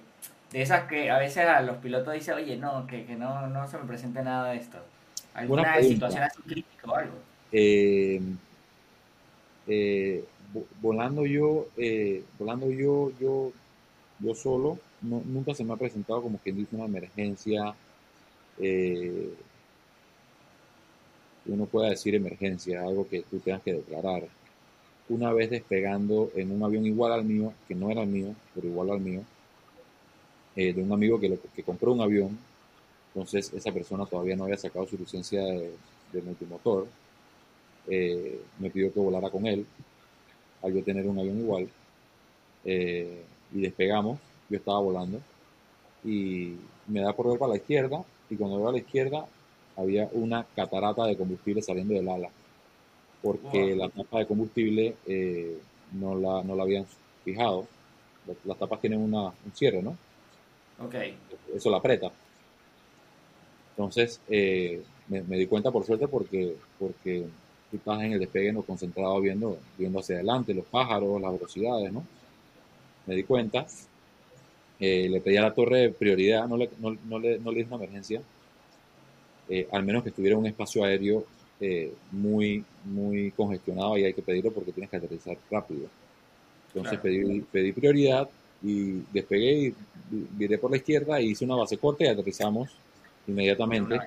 [0.52, 3.68] de esas que a veces a los pilotos dicen, oye, no, que, que no, no
[3.68, 4.78] se me presente nada de esto.
[5.34, 7.16] ¿Alguna situación así crítica o algo?
[7.52, 8.22] Eh,
[9.68, 10.24] eh,
[10.82, 13.52] volando yo, eh, volando yo, yo,
[14.20, 17.76] yo solo, no, nunca se me ha presentado como quien dice una emergencia,
[18.60, 19.34] eh,
[21.46, 24.24] uno pueda decir emergencia, algo que tú tengas que declarar.
[25.10, 28.68] Una vez despegando en un avión igual al mío, que no era el mío, pero
[28.68, 29.22] igual al mío,
[30.58, 32.36] eh, de un amigo que, que compró un avión.
[33.14, 35.72] Entonces esa persona todavía no había sacado su licencia de,
[36.12, 36.88] de multimotor.
[37.88, 39.68] Eh, me pidió que volara con él,
[40.64, 41.70] al yo tener un avión igual.
[42.66, 43.22] Eh,
[43.54, 44.18] y despegamos,
[44.50, 45.22] yo estaba volando,
[46.04, 46.56] y
[46.88, 49.28] me da por ver para la izquierda, y cuando veo a la izquierda
[49.76, 52.30] había una catarata de combustible saliendo del ala,
[53.22, 54.96] porque la tapa de combustible
[55.94, 56.86] no, la, no la habían
[57.24, 57.68] fijado.
[58.44, 59.96] Las, tapas tienen una, un cierre, ¿no?
[60.80, 60.96] Ok.
[61.56, 62.12] Eso la aprieta.
[63.72, 67.26] Entonces, eh, me, me, di cuenta por suerte porque, porque
[67.70, 71.92] tú estás en el despegue no concentrado viendo, viendo hacia adelante, los pájaros, las velocidades,
[71.92, 72.04] ¿no?
[73.06, 73.66] Me di cuenta,
[74.80, 77.74] eh, le pedí a la torre prioridad, no le, no, no le, no le hice
[77.74, 78.22] una emergencia,
[79.50, 81.26] eh, al menos que estuviera un espacio aéreo
[81.60, 85.88] eh, muy, muy congestionado y hay que pedirlo porque tienes que aterrizar rápido.
[86.68, 87.02] Entonces claro.
[87.02, 88.30] pedí, pedí, prioridad
[88.64, 89.76] y despegué y
[90.10, 92.70] viré por la izquierda y hice una base corta y aterrizamos
[93.28, 94.00] inmediatamente.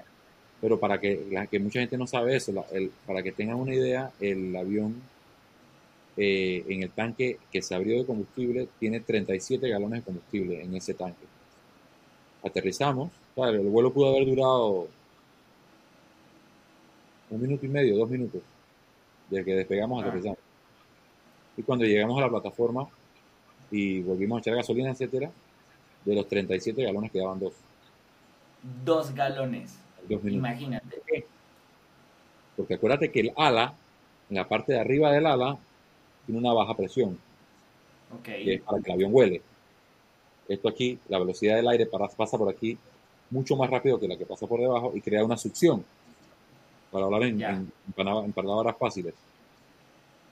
[0.60, 3.56] Pero para que, la, que mucha gente no sabe eso, la, el, para que tengan
[3.56, 4.96] una idea, el avión
[6.16, 10.74] eh, en el tanque que se abrió de combustible tiene 37 galones de combustible en
[10.74, 11.24] ese tanque.
[12.42, 14.88] Aterrizamos, claro, el vuelo pudo haber durado
[17.30, 18.42] un minuto y medio, dos minutos,
[19.30, 20.38] desde que despegamos, aterrizamos.
[21.56, 22.86] Y cuando llegamos a la plataforma
[23.70, 25.30] y volvimos a echar gasolina, etcétera,
[26.04, 27.54] de los 37 galones quedaban dos.
[28.84, 29.78] Dos galones.
[30.08, 31.24] Dos Imagínate.
[32.56, 33.74] Porque acuérdate que el ala,
[34.28, 35.58] en la parte de arriba del ala,
[36.26, 37.18] tiene una baja presión.
[38.20, 38.44] Okay.
[38.44, 39.42] Que es para que el avión huele.
[40.48, 42.76] Esto aquí, la velocidad del aire pasa por aquí
[43.30, 45.84] mucho más rápido que la que pasa por debajo y crea una succión
[46.90, 49.14] para hablar en, en, en, palabras fáciles.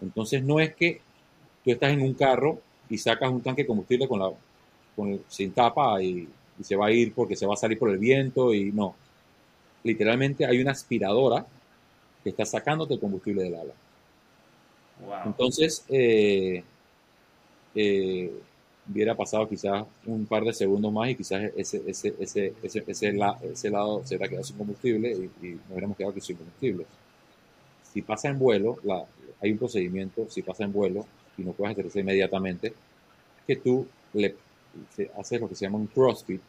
[0.00, 1.00] Entonces no es que
[1.64, 2.60] tú estás en un carro
[2.90, 4.30] y sacas un tanque de combustible con la,
[4.96, 6.28] con el, sin tapa y,
[6.58, 8.94] y, se va a ir porque se va a salir por el viento y no.
[9.84, 11.46] Literalmente hay una aspiradora
[12.22, 13.74] que está sacándote el combustible del ala.
[15.00, 15.12] Wow.
[15.26, 16.64] Entonces, eh,
[17.74, 18.32] eh,
[18.90, 23.12] hubiera pasado quizás un par de segundos más y quizás ese, ese, ese, ese, ese,
[23.12, 26.86] la, ese lado se hubiera quedado sin combustible y, y nos hubiéramos quedado sin combustible.
[27.92, 29.04] Si pasa en vuelo, la,
[29.40, 31.06] hay un procedimiento, si pasa en vuelo
[31.38, 32.72] y no puedes aterrizar inmediatamente,
[33.46, 34.34] que tú le
[35.18, 36.40] haces lo que se llama un crossfit,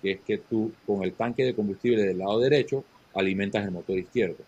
[0.00, 2.84] que es que tú con el tanque de combustible del lado derecho
[3.14, 4.44] alimentas el motor izquierdo.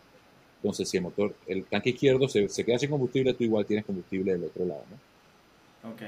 [0.63, 3.85] Entonces, si el motor, el tanque izquierdo se, se queda sin combustible, tú igual tienes
[3.85, 5.91] combustible del otro lado, ¿no?
[5.91, 6.03] Ok.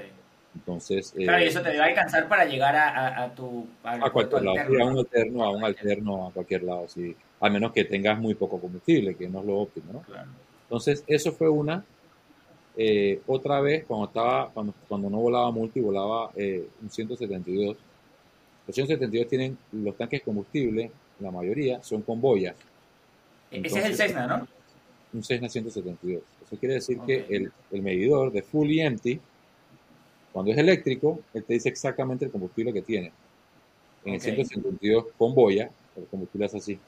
[0.55, 1.13] Entonces.
[1.17, 3.67] Claro, eh, y eso te debe alcanzar para llegar a, a, a tu.
[3.85, 7.15] A, a cualquier lado, alterno, a un alterno, a un alterno, a cualquier lado, sí.
[7.41, 10.01] A menos que tengas muy poco combustible, que no es lo óptimo, ¿no?
[10.01, 10.29] Claro.
[10.65, 11.85] Entonces, eso fue una.
[12.77, 17.77] Eh, otra vez, cuando estaba, cuando, cuando no volaba multi, volaba eh, un 172.
[18.67, 22.55] Los 172 tienen los tanques de combustible, la mayoría son con boyas.
[23.51, 24.49] Entonces, Ese es el Cessna, ¿no?
[25.13, 26.23] Un Cessna 172.
[26.47, 27.25] Eso quiere decir okay.
[27.25, 29.21] que el, el medidor de full y empty
[30.33, 33.13] cuando es eléctrico, él te dice exactamente el combustible que tiene.
[34.05, 34.31] En okay.
[34.31, 36.79] el 152 con boya, el combustible es así,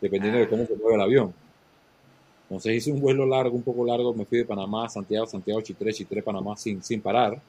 [0.00, 0.42] dependiendo ah.
[0.42, 1.34] de cómo se mueve el avión.
[2.48, 5.92] Entonces hice un vuelo largo, un poco largo, me fui de Panamá Santiago, Santiago, Chitré,
[5.92, 7.40] Chitré, Panamá, sin, sin parar.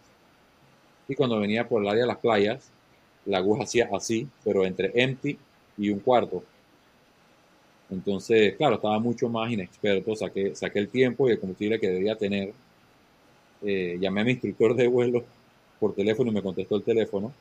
[1.07, 2.69] Y cuando venía por el área de las playas,
[3.25, 5.37] la aguja hacía así, pero entre empty
[5.77, 6.43] y un cuarto.
[7.89, 12.15] Entonces, claro, estaba mucho más inexperto, saqué, saqué el tiempo y el combustible que debía
[12.15, 12.53] tener
[13.61, 15.23] eh, llamé a mi instructor de vuelo
[15.79, 17.33] por teléfono y me contestó el teléfono.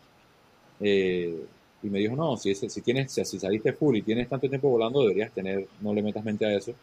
[0.80, 1.44] Eh,
[1.82, 5.02] y me dijo, no, si, si, tienes, si saliste full y tienes tanto tiempo volando,
[5.02, 6.74] deberías tener, no le metas mente a eso.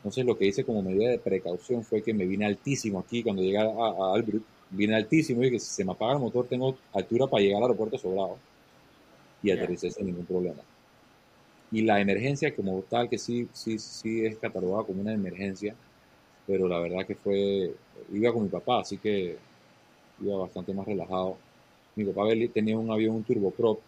[0.00, 3.42] Entonces lo que hice como medida de precaución fue que me vine altísimo aquí cuando
[3.42, 6.74] llegué a, a Albrook, vine altísimo y que si se me apaga el motor tengo
[6.94, 8.38] altura para llegar al aeropuerto sobrado
[9.42, 9.96] y aterricé yeah.
[9.96, 10.62] sin ningún problema.
[11.70, 15.74] Y la emergencia como tal, que sí, sí, sí es catalogada como una emergencia,
[16.46, 17.74] pero la verdad que fue,
[18.12, 19.36] iba con mi papá, así que
[20.20, 21.36] iba bastante más relajado.
[21.94, 23.80] Mi papá tenía un avión, un turboprop,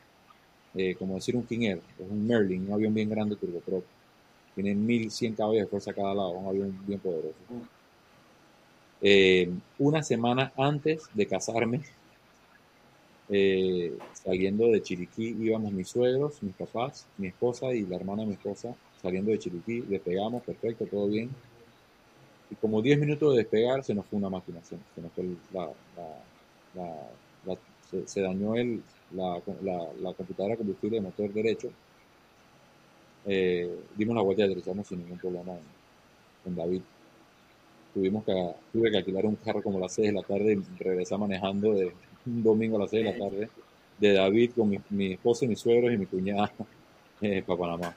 [0.74, 3.84] eh, como decir un King Air, es un Merlin, un avión bien grande turboprop.
[4.54, 7.36] Tiene 1100 caballos de fuerza a cada lado, un avión bien poderoso.
[9.00, 11.80] Eh, una semana antes de casarme,
[13.28, 18.28] eh, saliendo de Chiriquí, íbamos mis suegros, mis papás, mi esposa y la hermana de
[18.28, 21.30] mi esposa, saliendo de Chiriquí, despegamos, perfecto, todo bien
[22.52, 25.24] y como 10 minutos de despegar se nos fue una máquina, se, se nos fue
[25.54, 25.70] la,
[26.74, 26.86] la,
[27.46, 27.56] la,
[27.90, 28.82] se, se, dañó el,
[29.14, 29.40] la,
[30.14, 31.70] computadora combustible de motor derecho.
[33.26, 35.60] Eh, dimos la vuelta y aterrizamos sin ningún problema en,
[36.46, 36.82] en, David.
[37.94, 38.32] Tuvimos que,
[38.72, 41.72] tuve que alquilar un carro como a las 6 de la tarde y regresar manejando
[41.74, 41.92] de
[42.26, 43.48] un domingo a las 6 de la tarde
[43.98, 46.52] de David con mi, mi esposa y mis suegros y mi cuñada
[47.20, 47.96] eh, para Panamá.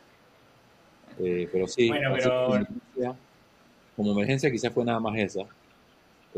[1.19, 3.15] Eh, pero sí, Bueno, pero como emergencia,
[3.95, 5.45] como emergencia quizás fue nada más esa.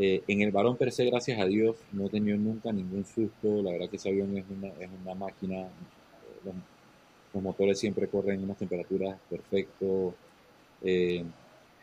[0.00, 3.62] Eh, en el varón per se, gracias a Dios, no he tenido nunca ningún susto.
[3.62, 5.62] La verdad que ese avión es una, es una máquina.
[5.62, 6.52] eh,
[7.32, 10.14] Los, motores siempre corren en unas temperaturas perfecto.
[10.82, 11.24] Eh,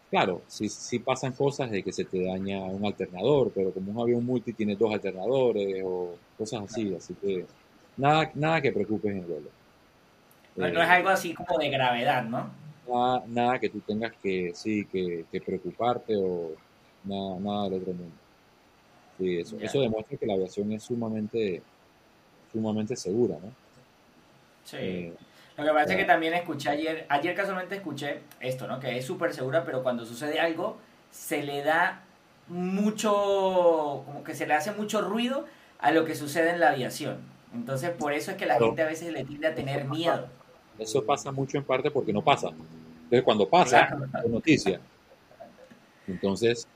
[0.09, 4.01] claro, sí, sí pasan cosas de que se te daña un alternador, pero como un
[4.01, 7.45] avión multi tiene dos alternadores o cosas así, así que
[7.97, 9.49] nada, nada que preocupes en el vuelo.
[10.55, 12.65] no, Eh, no es algo así como de gravedad, ¿no?
[12.87, 16.51] nada, nada que tú tengas que, sí, que, que preocuparte o
[17.03, 18.15] nada, nada del otro mundo.
[19.17, 21.61] Sí, eso, eso demuestra que la aviación es sumamente,
[22.51, 23.51] sumamente segura, ¿no?
[24.65, 24.77] Sí.
[24.77, 25.13] Eh,
[25.57, 28.79] Lo que pasa es que también escuché ayer, ayer casualmente escuché esto, ¿no?
[28.79, 30.77] Que es súper segura, pero cuando sucede algo,
[31.11, 32.03] se le da
[32.47, 35.45] mucho, como que se le hace mucho ruido
[35.79, 37.19] a lo que sucede en la aviación.
[37.53, 40.27] Entonces, por eso es que la gente a veces le tiende a tener miedo.
[40.77, 42.49] Eso pasa mucho en parte porque no pasa.
[42.49, 44.05] Entonces, cuando pasa, Claro.
[44.25, 44.79] es noticia.
[46.07, 46.67] Entonces,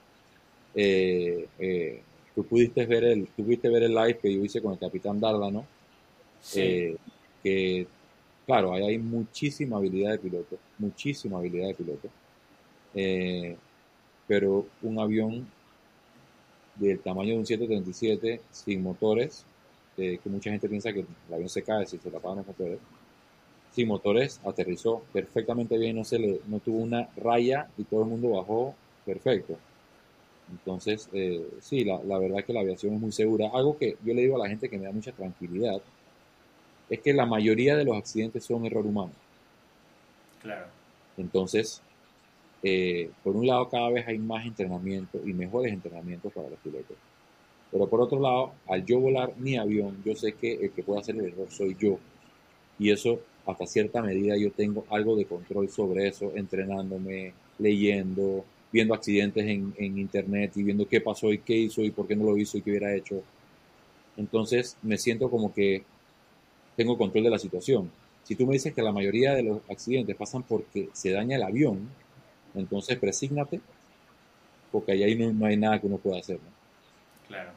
[0.74, 2.02] eh, eh,
[2.34, 5.20] tú pudiste ver el, tú pudiste ver el live que yo hice con el capitán
[5.20, 5.66] Dárdano,
[6.42, 6.62] Sí.
[6.62, 6.98] eh,
[7.44, 7.88] que,
[8.50, 12.10] claro, ahí hay muchísima habilidad de piloto, muchísima habilidad de piloto,
[12.96, 13.56] eh,
[14.28, 15.48] pero un avión
[16.74, 19.46] del tamaño de un 737 sin motores,
[19.98, 22.48] eh, que mucha gente piensa que el avión se cae si se le apagan los
[22.48, 22.80] motores,
[23.72, 28.10] sin motores, aterrizó perfectamente bien, no, se le, no tuvo una raya y todo el
[28.10, 28.74] mundo bajó
[29.06, 29.60] perfecto.
[30.50, 33.52] Entonces, eh, sí, la, la verdad que la aviación es muy segura.
[33.54, 35.80] Algo que yo le digo a la gente que me da mucha tranquilidad
[36.90, 39.12] es que la mayoría de los accidentes son error humano.
[40.42, 40.68] Claro.
[41.18, 41.82] Entonces,
[42.64, 46.98] eh, por un lado, cada vez hay más entrenamiento y mejores entrenamientos para los pilotos.
[47.72, 51.02] Pero por otro lado, al yo volar mi avión, yo sé que el que puede
[51.02, 52.00] hacer el error soy yo.
[52.80, 58.94] Y eso, hasta cierta medida, yo tengo algo de control sobre eso, entrenándome, leyendo, viendo
[58.94, 62.26] accidentes en, en internet y viendo qué pasó y qué hizo y por qué no
[62.26, 63.22] lo hizo y qué hubiera hecho.
[64.18, 65.84] Entonces, me siento como que
[66.80, 67.92] tengo control de la situación.
[68.24, 71.44] Si tú me dices que la mayoría de los accidentes pasan porque se daña el
[71.44, 71.90] avión,
[72.56, 73.60] entonces presígnate,
[74.72, 76.38] porque ahí no, no hay nada que uno pueda hacer.
[76.38, 77.28] ¿no?
[77.28, 77.52] Claro,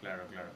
[0.00, 0.48] claro, claro.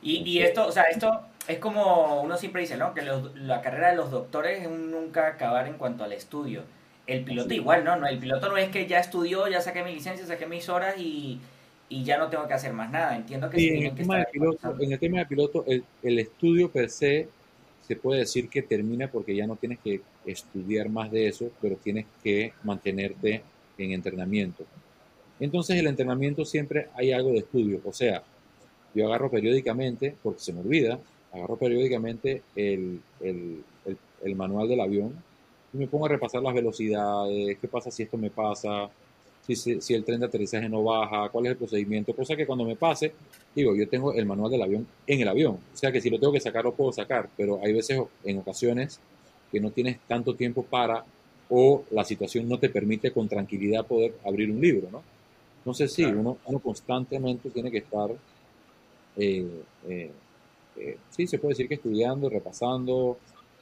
[0.00, 2.94] Y, y esto, o sea, esto es como uno siempre dice, ¿no?
[2.94, 6.62] Que los- la carrera de los doctores es un nunca acabar en cuanto al estudio.
[7.06, 7.96] El piloto igual, ¿no?
[7.96, 10.94] no el piloto no es que ya estudió, ya saqué mi licencia, saqué mis horas
[10.98, 11.38] y,
[11.88, 13.16] y ya no tengo que hacer más nada.
[13.16, 15.64] Entiendo que Sí, en el que tema de estar piloto, en el tema de piloto,
[15.66, 17.28] el, el estudio per se
[17.86, 21.76] se puede decir que termina porque ya no tienes que estudiar más de eso, pero
[21.76, 23.42] tienes que mantenerte
[23.78, 24.64] en entrenamiento.
[25.38, 28.24] Entonces el entrenamiento siempre hay algo de estudio, o sea,
[28.94, 30.98] yo agarro periódicamente, porque se me olvida,
[31.32, 33.62] agarro periódicamente el, el,
[34.24, 35.12] el manual del avión
[35.72, 38.88] y me pongo a repasar las velocidades, qué pasa si esto me pasa,
[39.54, 42.64] si, si el tren de aterrizaje no baja, cuál es el procedimiento, cosa que cuando
[42.64, 43.12] me pase,
[43.54, 46.18] digo, yo tengo el manual del avión en el avión, o sea que si lo
[46.18, 48.98] tengo que sacar lo puedo sacar, pero hay veces, en ocasiones,
[49.52, 51.04] que no tienes tanto tiempo para
[51.48, 55.02] o la situación no te permite con tranquilidad poder abrir un libro, ¿no?
[55.58, 56.18] Entonces sí, Claro.
[56.20, 58.10] uno, uno constantemente tiene que estar,
[59.16, 59.46] eh,
[59.88, 60.10] eh,
[60.76, 63.16] eh, sí, se puede decir que estudiando, repasando,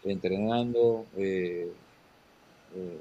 [0.05, 1.69] entrenando, eh,
[2.77, 2.99] eh,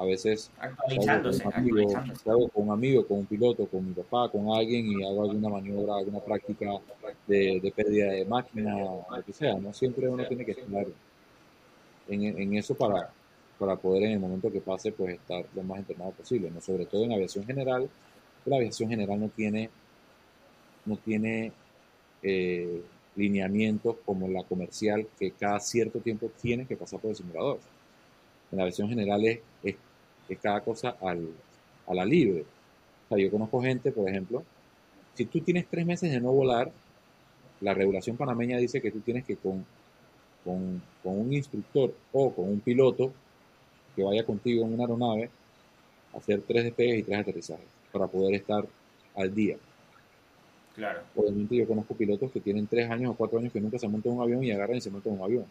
[0.00, 2.50] a veces Actualizándose, salgo con un amigo, actualizándose.
[2.52, 5.96] con un amigo, con un piloto, con mi papá, con alguien y hago alguna maniobra,
[5.96, 6.70] alguna práctica
[7.26, 9.72] de, de pérdida de máquina, lo que sea, ¿no?
[9.74, 10.86] Siempre uno tiene que estar
[12.08, 13.12] en, en eso para,
[13.58, 16.62] para poder en el momento que pase, pues estar lo más entrenado posible, ¿no?
[16.62, 17.88] Sobre todo en aviación general,
[18.46, 19.68] la aviación general no tiene,
[20.86, 21.52] no tiene
[22.22, 22.82] eh,
[23.16, 27.58] lineamientos como la comercial que cada cierto tiempo tiene que pasar por el simulador.
[28.50, 29.76] En la aviación general es, es,
[30.34, 31.28] es cada cosa al,
[31.86, 32.42] a la libre.
[32.42, 34.44] O sea, yo conozco gente, por ejemplo,
[35.14, 36.70] si tú tienes tres meses de no volar,
[37.60, 39.64] la regulación panameña dice que tú tienes que con,
[40.44, 43.12] con, con un instructor o con un piloto
[43.94, 45.30] que vaya contigo en una aeronave
[46.14, 48.64] hacer tres despegues y tres aterrizajes para poder estar
[49.16, 49.56] al día.
[50.74, 51.00] Claro.
[51.14, 54.12] Obviamente yo conozco pilotos que tienen tres años o cuatro años que nunca se montan
[54.12, 55.44] en un avión y agarran y se montan en un avión.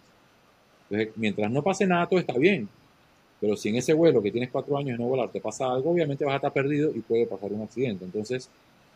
[0.90, 2.68] Entonces, mientras no pase nada, todo está bien.
[3.42, 5.92] Pero si en ese vuelo que tienes cuatro años de no volar te pasa algo,
[5.92, 8.04] obviamente vas a estar perdido y puede pasar un accidente.
[8.04, 8.50] Entonces,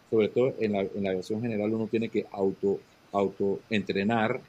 [0.10, 2.80] sobre todo en la, en aviación general, uno tiene que auto,
[3.12, 4.42] auto entrenar.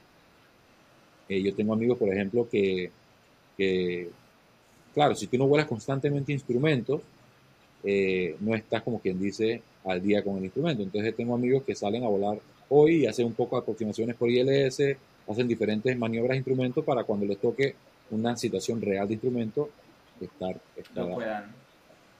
[1.29, 2.91] Eh, yo tengo amigos, por ejemplo, que,
[3.57, 4.11] que,
[4.93, 7.01] claro, si tú no vuelas constantemente instrumentos,
[7.85, 10.83] eh, no estás como quien dice al día con el instrumento.
[10.83, 12.39] Entonces tengo amigos que salen a volar
[12.69, 14.81] hoy y hacen un poco de aproximaciones por ILS,
[15.29, 17.75] hacen diferentes maniobras de instrumento para cuando les toque
[18.11, 19.71] una situación real de instrumento,
[20.21, 21.47] estar, estar,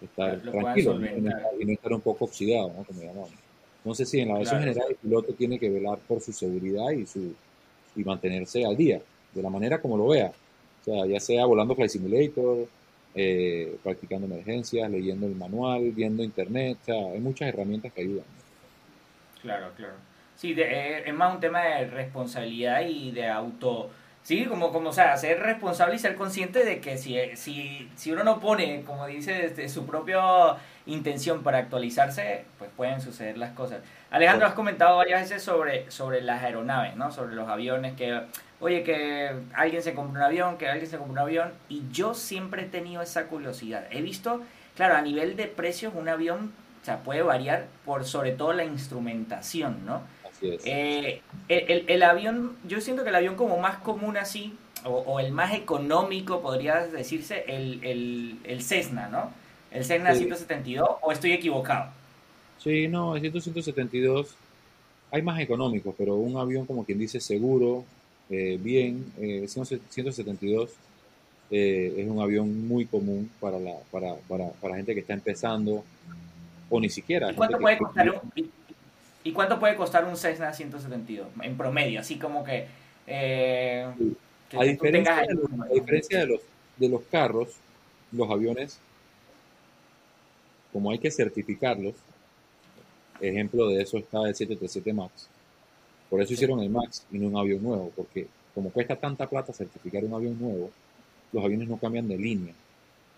[0.01, 0.99] estar tranquilo
[1.59, 2.85] y no estar un poco oxidado, ¿no?
[2.85, 3.31] como llamamos.
[3.79, 7.05] Entonces, sí, en la versión general el piloto tiene que velar por su seguridad y,
[7.05, 7.35] su,
[7.95, 9.01] y mantenerse al día,
[9.33, 10.33] de la manera como lo vea.
[10.81, 12.67] O sea, ya sea volando Flight Simulator,
[13.15, 18.25] eh, practicando emergencias, leyendo el manual, viendo internet, o sea, hay muchas herramientas que ayudan.
[19.43, 19.95] Claro, claro.
[20.35, 23.91] Sí, eh, es más un tema de responsabilidad y de auto...
[24.25, 28.11] Sí, como, como, o sea, ser responsable y ser consciente de que si, si, si
[28.11, 30.57] uno no pone, como dice, desde su propia
[30.87, 33.83] intención para actualizarse, pues pueden suceder las cosas.
[34.11, 37.13] Alejandro, has comentado varias veces sobre, sobre las aeronaves, ¿no?
[37.13, 38.19] Sobre los aviones, que,
[38.61, 42.15] oye, que alguien se compra un avión, que alguien se compra un avión, y yo
[42.15, 43.85] siempre he tenido esa curiosidad.
[43.91, 44.41] He visto,
[44.75, 48.65] claro, a nivel de precios, un avión o sea, puede variar por sobre todo la
[48.65, 50.03] instrumentación, ¿no?
[50.37, 50.63] Así es.
[50.67, 54.55] Eh, el, el, avión, yo siento que el avión como más común así,
[54.85, 59.33] o, el más económico, podría decirse, el, el, el Cessna, ¿no?
[59.71, 61.91] El Cessna 172, o estoy equivocado.
[62.59, 64.35] Sí, no, el 172
[65.11, 67.85] hay más económicos, pero un avión como quien dice seguro,
[68.31, 70.71] eh, bien, eh, 172
[71.51, 75.85] eh, es un avión muy común para la para, para, para gente que está empezando
[76.71, 77.31] o ni siquiera.
[77.31, 78.51] ¿Y cuánto, puede costar un,
[79.25, 82.01] y, cuánto puede costar un Cessna 172 en promedio?
[82.01, 82.67] Así como que...
[83.07, 83.87] Eh,
[84.57, 86.41] a, diferencia de los, a diferencia de los,
[86.77, 87.49] de los carros,
[88.13, 88.79] los aviones,
[90.73, 91.95] como hay que certificarlos,
[93.21, 95.29] ejemplo de eso está el 737 MAX.
[96.09, 99.53] Por eso hicieron el MAX y no un avión nuevo, porque como cuesta tanta plata
[99.53, 100.71] certificar un avión nuevo,
[101.33, 102.55] los aviones no cambian de línea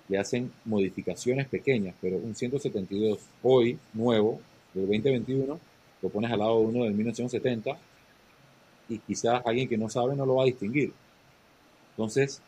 [0.08, 4.40] le hacen modificaciones pequeñas, pero un 172 hoy, nuevo,
[4.74, 5.58] del 2021,
[6.02, 7.76] lo pones al lado de uno del 1970
[8.88, 10.92] y quizás alguien que no sabe no lo va a distinguir.
[11.90, 12.40] Entonces,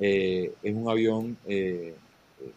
[0.00, 1.94] eh, es un avión eh,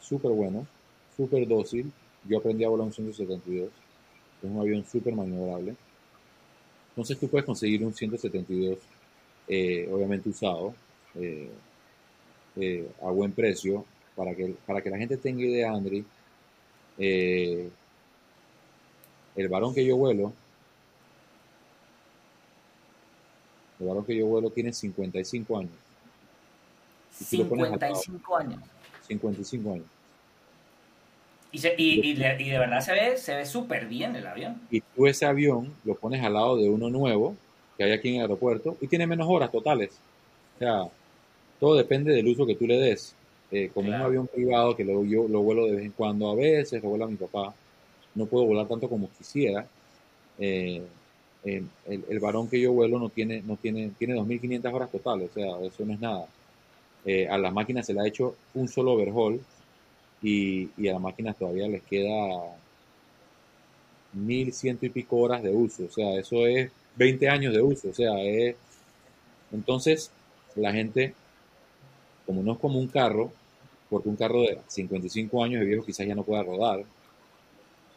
[0.01, 0.68] súper bueno,
[1.15, 1.91] súper dócil.
[2.28, 3.70] Yo aprendí a volar un 172.
[4.41, 5.76] Es un avión súper maniobrable.
[6.89, 8.80] Entonces tú puedes conseguir un 172,
[9.47, 10.74] eh, obviamente usado,
[13.01, 16.03] a buen precio, para que, para que la gente tenga idea, Andri,
[16.97, 17.70] eh,
[19.38, 20.33] el varón que yo vuelo,
[23.79, 25.71] el varón que yo vuelo tiene 55 años.
[27.11, 28.59] 55 años.
[29.07, 29.85] 55 años.
[31.51, 34.59] Y, y, de, verdad se ve se ve súper bien el avión.
[34.69, 37.35] Y tú ese avión lo pones al lado de uno nuevo
[37.77, 39.91] que hay aquí en el aeropuerto y tiene menos horas totales.
[40.55, 40.83] O sea,
[41.59, 43.15] todo depende del uso que tú le des.
[43.49, 46.35] Eh, como un avión privado que lo, yo lo vuelo de vez en cuando, a
[46.35, 47.53] veces lo vuela mi papá,
[48.18, 49.65] no puedo volar tanto como quisiera.
[50.39, 50.84] Eh,
[51.43, 55.34] el, el, varón que yo vuelo no tiene, no tiene, tiene 2.500 horas totales, o
[55.34, 56.28] sea, eso no es nada.
[57.05, 59.39] Eh, a las máquinas se le ha hecho un solo overhaul
[60.22, 62.09] y, y a las máquinas todavía les queda
[64.15, 67.93] 1.100 y pico horas de uso, o sea, eso es 20 años de uso, o
[67.93, 68.55] sea, es...
[69.53, 70.11] Entonces,
[70.55, 71.13] la gente
[72.28, 73.32] como no es como un carro,
[73.89, 76.84] porque un carro de 55 años de viejo quizás ya no pueda rodar,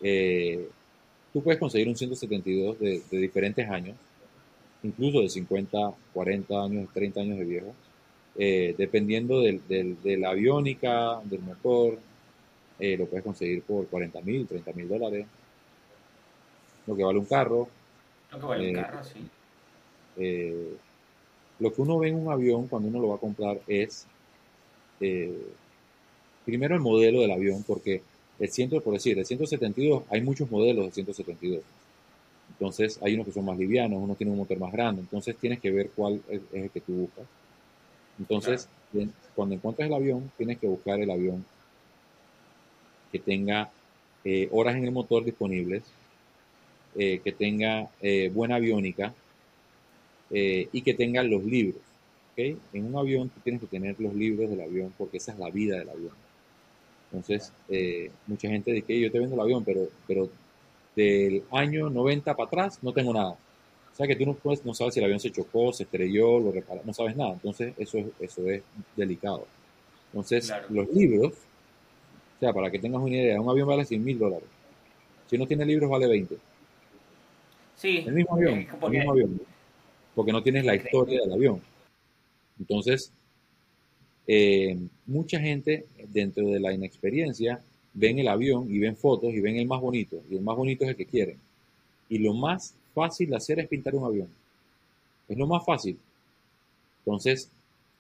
[0.03, 0.69] eh,
[1.33, 3.97] tú puedes conseguir un 172 de, diferentes años,
[4.83, 7.75] incluso de 50, 40 años, 30 años de viejo,
[8.37, 11.99] eh, dependiendo de la aviónica, del motor,
[12.79, 15.27] eh, lo puedes conseguir por 40 mil, 30 mil dólares,
[16.87, 17.69] lo que vale un carro.
[18.33, 19.21] Lo que vale un carro, sí.
[21.59, 24.07] lo que uno ve en un avión cuando uno lo va a comprar es
[25.01, 25.47] eh,
[26.45, 28.03] primero el modelo del avión, porque
[28.41, 31.63] el ciento, por decir, el 172, hay muchos modelos de 172.
[32.53, 35.61] Entonces, hay unos que son más livianos, uno tiene un motor más grande, entonces tienes
[35.61, 37.27] que ver cuál es, el que tú buscas.
[38.19, 38.69] Entonces,
[39.35, 41.45] cuando encuentras el avión, tienes que buscar el avión
[43.13, 43.71] que tenga
[44.25, 45.85] eh, horas en el motor disponibles,
[46.97, 47.89] eh, que tenga
[48.33, 49.15] buena aviónica
[50.31, 51.83] y que tenga los libros.
[52.37, 55.51] En un avión tú tienes que tener los libros del avión porque esa es la
[55.51, 56.30] vida del avión.
[57.13, 60.29] Entonces, eh, mucha gente dice que yo te vendo el avión, pero, pero
[60.95, 63.31] del año 90 para atrás no tengo nada.
[63.31, 66.39] O sea que tú no, puedes, no sabes si el avión se chocó, se estrelló,
[66.39, 67.33] lo reparó, no sabes nada.
[67.33, 68.63] Entonces, eso es, eso es
[68.97, 69.47] delicado.
[70.13, 74.19] Entonces, los libros, o sea, para que tengas una idea, un avión vale 100 mil
[74.19, 74.49] dólares.
[75.29, 76.37] Si no tiene libros, vale 20.
[77.77, 78.05] Sí.
[78.07, 79.41] El mismo avión, el mismo avión.
[80.15, 81.61] Porque no tienes la historia del avión.
[82.59, 83.13] Entonces,
[84.33, 87.61] eh, mucha gente dentro de la inexperiencia
[87.93, 90.85] ven el avión y ven fotos y ven el más bonito, y el más bonito
[90.85, 91.37] es el que quieren.
[92.09, 94.29] Y lo más fácil de hacer es pintar un avión.
[95.29, 95.99] Es lo más fácil.
[97.01, 97.51] Entonces,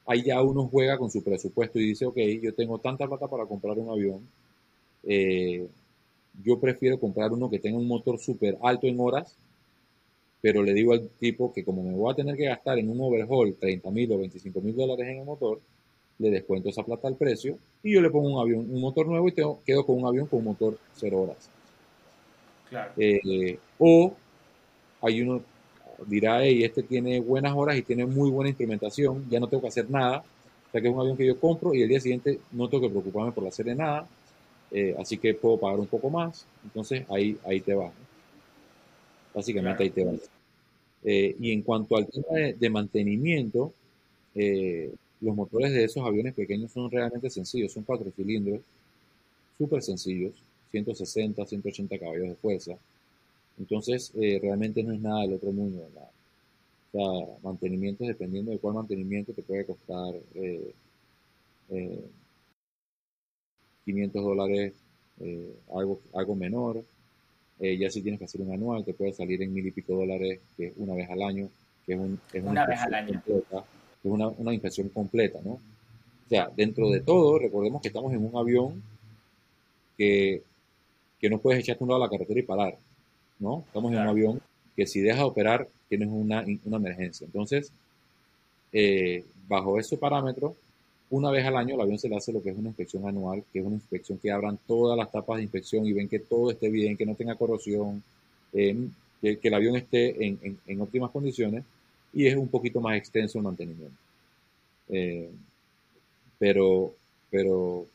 [0.06, 3.46] ahí ya uno juega con su presupuesto y dice, ok, yo tengo tanta plata para
[3.46, 4.20] comprar un avión,
[5.02, 5.66] eh,
[6.44, 9.34] yo prefiero comprar uno que tenga un motor súper alto en horas,
[10.40, 13.00] pero le digo al tipo que como me voy a tener que gastar en un
[13.00, 15.60] overhaul 30 mil o 25 mil dólares en el motor,
[16.20, 19.26] le descuento esa plata al precio y yo le pongo un avión, un motor nuevo
[19.26, 21.48] y tengo, quedo con un avión con un motor cero horas.
[22.68, 22.92] Claro.
[22.96, 24.14] Eh, o
[25.00, 25.42] hay uno,
[26.06, 29.68] dirá, hey, este tiene buenas horas y tiene muy buena instrumentación, ya no tengo que
[29.68, 32.38] hacer nada, o sea que es un avión que yo compro y el día siguiente
[32.52, 34.06] no tengo que preocuparme por hacerle nada,
[34.70, 37.92] eh, así que puedo pagar un poco más, entonces ahí, ahí te vas.
[39.34, 40.30] Básicamente ahí te vas.
[41.02, 43.72] Eh, y en cuanto al tema de, mantenimiento,
[44.34, 48.60] eh, los motores de esos aviones pequeños son realmente sencillos, son cuatro cilindros,
[49.58, 50.32] súper sencillos,
[50.70, 52.76] 160, 180 caballos de fuerza.
[53.58, 55.86] Entonces, realmente no es nada del otro mundo.
[56.92, 60.14] O sea, mantenimiento, dependiendo de cuál mantenimiento, te puede costar
[63.84, 64.72] 500 dólares,
[65.20, 66.84] eh, algo, algo menor.
[67.58, 69.94] Eh, ya si tienes que hacer un anual, te puede salir en mil y pico
[69.94, 71.50] dólares, que es una vez al año,
[71.84, 71.98] que es,
[72.42, 73.22] una, vez al año.
[73.22, 73.64] Completa,
[74.02, 75.52] es una, una inspección completa, ¿no?
[75.52, 78.82] O sea, dentro de todo, recordemos que estamos en un avión
[79.98, 80.42] que,
[81.18, 82.78] que no puedes echarte un lado a la carretera y parar,
[83.38, 83.64] ¿no?
[83.66, 84.40] Estamos en un avión
[84.76, 87.24] que si dejas de operar, tienes una, una emergencia.
[87.24, 87.72] Entonces,
[88.72, 90.54] eh, bajo ese parámetro,
[91.10, 93.42] una vez al año el avión se le hace lo que es una inspección anual,
[93.52, 96.52] que es una inspección que abran todas las tapas de inspección y ven que todo
[96.52, 98.02] esté bien, que no tenga corrosión,
[98.52, 98.88] que,
[99.20, 101.64] el avión esté en, óptimas condiciones
[102.12, 103.96] y es un poquito más extenso el mantenimiento.
[104.88, 105.30] Eh,
[106.38, 106.94] pero,
[107.30, 107.86] pero,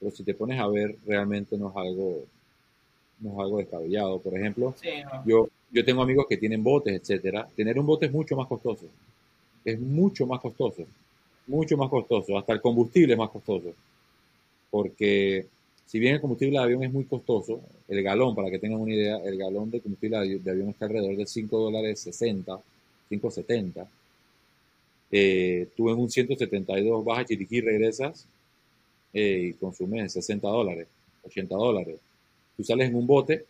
[0.00, 2.24] pero si te pones a ver, realmente no es algo,
[3.20, 4.18] no es algo descabellado.
[4.20, 4.74] Por ejemplo,
[5.24, 7.48] yo, yo tengo amigos que tienen botes, etcétera.
[7.54, 8.86] Tener un bote es mucho más costoso.
[9.64, 10.86] Es mucho más costoso
[11.46, 13.72] mucho más costoso, hasta el combustible es más costoso,
[14.70, 15.46] porque
[15.86, 18.94] si bien el combustible de avión es muy costoso, el galón, para que tengan una
[18.94, 22.58] idea, el galón de combustible de avión está alrededor de 5 dólares 60,
[23.10, 23.86] 5.70.
[25.10, 28.26] Eh, tú en un 172 vas a Chiriquí regresas
[29.12, 30.88] eh, y consumes 60 dólares,
[31.24, 31.98] 80 dólares.
[32.56, 33.44] Tú sales en un bote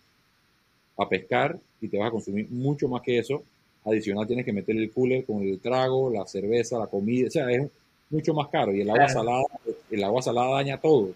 [0.98, 3.42] a pescar y te vas a consumir mucho más que eso.
[3.84, 7.28] Adicional tienes que meter el cooler con el trago, la cerveza, la comida.
[7.28, 7.68] O sea, es,
[8.11, 9.44] mucho más caro y el agua salada,
[9.90, 11.11] el agua salada daña todo.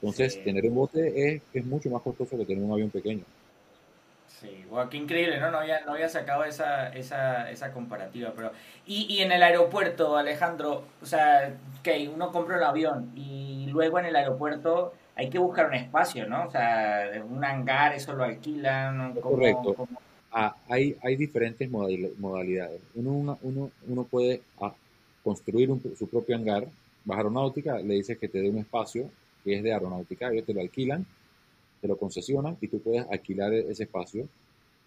[0.00, 3.22] Entonces, tener un bote es, es mucho más costoso que tener un avión pequeño.
[4.40, 5.50] Sí, wow, qué increíble, ¿no?
[5.50, 8.50] No había, no había sacado esa, esa, esa comparativa, pero...
[8.86, 13.98] Y, y en el aeropuerto, Alejandro, o sea, que uno compra un avión y luego
[13.98, 16.46] en el aeropuerto hay que buscar un espacio, ¿no?
[16.46, 19.14] O sea, un hangar, eso lo alquilan.
[19.14, 19.88] Correcto.
[20.32, 22.80] Ah, hay, hay diferentes modalidades.
[22.96, 24.74] Uno, uno, uno puede ah,
[25.22, 26.66] construir su propio hangar.
[27.04, 29.08] Vas a aeronáutica, le dices que te dé un espacio
[29.44, 31.06] que es de aeronáutica, ellos te lo alquilan,
[31.84, 34.26] te lo concesionan y tú puedes alquilar e-, ese espacio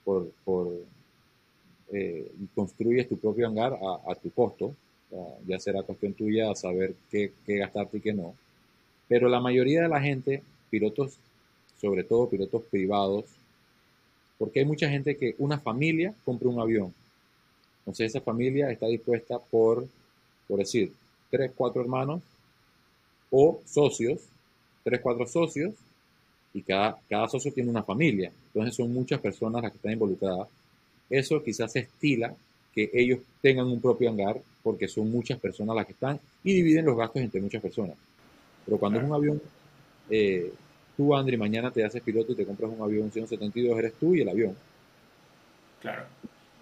[0.03, 0.73] por, por
[1.93, 3.77] eh, construyes tu propio hangar
[4.07, 4.73] a, tu costo.
[5.45, 8.33] ya será cuestión tuya saber qué, qué gastarte y qué no.
[9.07, 10.41] Pero la mayoría de la gente,
[10.71, 11.19] pilotos,
[11.79, 13.25] sobre todo pilotos privados,
[14.39, 16.91] porque hay mucha gente que una familia compra un avión.
[17.81, 19.87] Entonces esa familia está dispuesta por
[20.47, 20.93] por decir,
[21.29, 22.21] tres, cuatro hermanos
[23.29, 24.21] o socios,
[24.83, 25.73] tres, cuatro socios,
[26.57, 28.31] y cada, cada socio tiene una familia.
[28.47, 30.47] Entonces son muchas personas las que están involucradas.
[31.07, 32.35] Eso quizás estila
[32.73, 36.85] que ellos tengan un propio hangar porque son muchas personas las que están y dividen
[36.85, 37.95] los gastos entre muchas personas.
[38.65, 39.41] Pero cuando es un avión,
[40.09, 40.51] eh,
[40.95, 44.21] tú, Andri, mañana te haces piloto y te compras un avión 172, eres tú y
[44.21, 44.55] el avión.
[45.79, 46.05] Claro.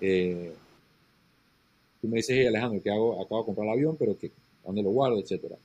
[0.02, 0.54] Eh,
[2.02, 3.20] Tú me dices, hey Alejandro, ¿qué hago?
[3.20, 4.30] Acabo de comprar el avión, pero ¿qué?
[4.64, 5.20] ¿dónde lo guardo?
[5.20, 5.56] Etcétera.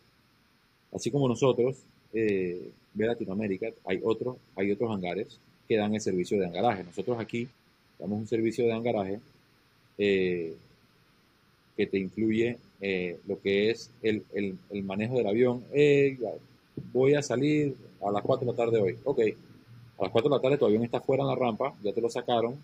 [0.90, 1.76] Así como nosotros,
[2.12, 6.84] eh, de Latinoamérica, hay otros, hay otros hangares que dan el servicio de hangaraje.
[6.84, 7.48] Nosotros aquí
[7.98, 9.20] damos un servicio de hangaraje
[9.98, 10.54] eh,
[11.76, 15.64] que te incluye eh, lo que es el, el, manejo del avión.
[16.92, 18.98] voy a salir a las 4 de la tarde hoy.
[19.04, 19.20] Ok,
[19.98, 22.00] a las 4 de la tarde tu avión está fuera en la rampa, ya te
[22.00, 22.56] lo sacaron,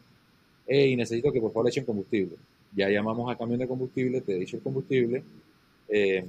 [0.68, 2.36] y necesito que por favor le echen combustible
[2.76, 5.22] ya llamamos a camión de combustible, te dicho el combustible,
[5.88, 6.24] eh,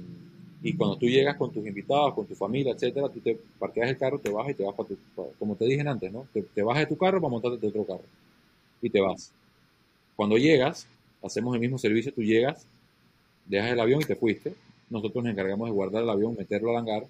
[0.62, 3.98] y cuando tú llegas con tus invitados, con tu familia, etcétera, tú te parqueas el
[3.98, 4.98] carro, te bajas y te vas para tu,
[5.38, 6.26] como te dije antes, ¿no?
[6.32, 8.04] Te, te bajas de tu carro para montarte de otro carro
[8.82, 9.32] y te vas.
[10.16, 10.88] Cuando llegas,
[11.22, 12.66] hacemos el mismo servicio, tú llegas,
[13.46, 14.54] dejas el avión y te fuiste.
[14.90, 17.06] Nosotros nos encargamos de guardar el avión, meterlo al hangar,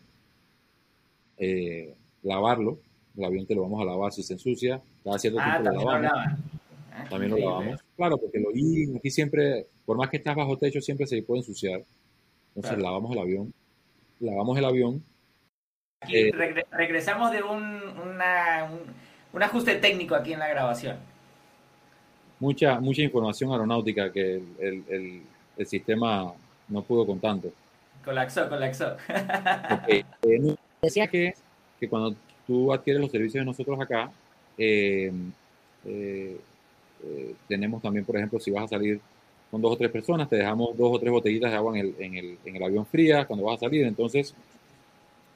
[1.39, 2.79] eh, lavarlo.
[3.17, 5.85] El avión te lo vamos a lavar si se ensucia, cada cierto ah, tiempo lo
[5.85, 6.13] lavamos.
[7.09, 7.81] también lo lavamos.
[7.97, 11.41] Claro, porque lo y aquí siempre, por más que estás bajo techo, siempre se puede
[11.41, 11.83] ensuciar.
[12.59, 13.55] Entonces lavamos el avión,
[14.19, 15.05] lavamos el avión.
[16.01, 16.33] Aquí eh,
[16.73, 17.81] regresamos de un,
[19.33, 20.97] un, ajuste técnico aquí en la grabación.
[22.41, 25.23] Mucha, mucha información aeronáutica que el,
[25.57, 26.33] el, sistema
[26.67, 27.53] no pudo con tanto.
[28.05, 28.97] Colapsó, colapsó.
[29.87, 30.05] Eh,
[30.83, 31.35] decía que,
[31.79, 34.11] que cuando tú adquieres los servicios de nosotros acá,
[34.57, 35.13] eh,
[37.47, 39.01] tenemos también, por ejemplo, si vas a salir
[39.51, 41.95] con dos o tres personas, te dejamos dos o tres botellitas de agua en el,
[41.99, 43.87] en el, en el avión fría cuando vas a salir.
[43.87, 44.35] Entonces,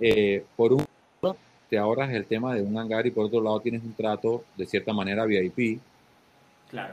[0.01, 0.84] eh, por un
[1.22, 1.36] lado,
[1.70, 4.66] te ahorras el tema de un hangar y por otro lado tienes un trato de
[4.66, 5.80] cierta manera VIP,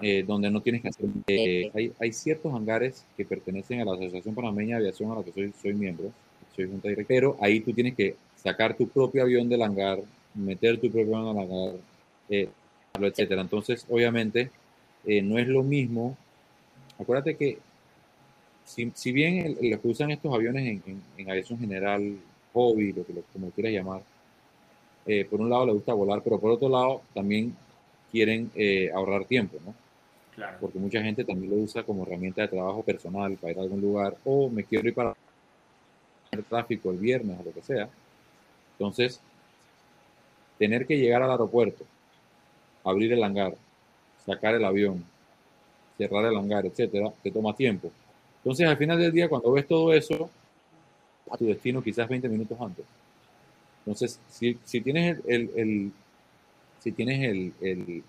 [0.02, 1.06] eh, donde no tienes que hacer...
[1.74, 5.32] hay, hay, ciertos hangares que pertenecen a la Asociación Panameña de Aviación a la que
[5.32, 6.12] soy, soy miembro,
[6.56, 10.00] soy junta directora, pero ahí tú tienes que sacar tu propio avión del hangar,
[10.34, 11.76] meter tu propio avión al hangar,
[13.08, 13.42] etcétera.
[13.42, 14.52] Entonces, obviamente,
[15.06, 16.18] eh, no es lo mismo.
[17.00, 17.58] Acuérdate que
[18.66, 22.18] si, si bien los que usan estos aviones en, en, aviación general,
[22.54, 24.02] hobby, lo que lo, como quieras llamar,
[25.06, 27.56] eh, por un lado les gusta volar, pero por otro lado también
[28.12, 29.74] quieren eh, ahorrar tiempo, ¿no?
[30.36, 30.58] Claro.
[30.62, 33.82] Porque mucha gente también lo usa como herramienta de trabajo personal para ir a algún
[33.82, 35.16] lugar o me quiero ir para
[36.32, 37.90] el tráfico el viernes o lo que sea.
[38.74, 39.20] Entonces,
[40.58, 41.86] tener que llegar al aeropuerto,
[42.84, 43.56] abrir el hangar,
[44.26, 45.04] sacar el avión,
[46.00, 47.92] cerrar el hangar, etcétera, te toma tiempo.
[48.38, 50.30] Entonces, al final del día, cuando ves todo eso,
[51.30, 52.86] a tu destino quizás 20 minutos antes.
[53.80, 55.92] Entonces, si, si tienes el, el,
[56.80, 58.04] si tienes el, el,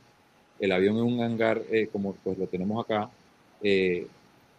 [0.60, 3.10] el, avión en un hangar eh, como pues lo tenemos acá,
[3.60, 4.06] eh,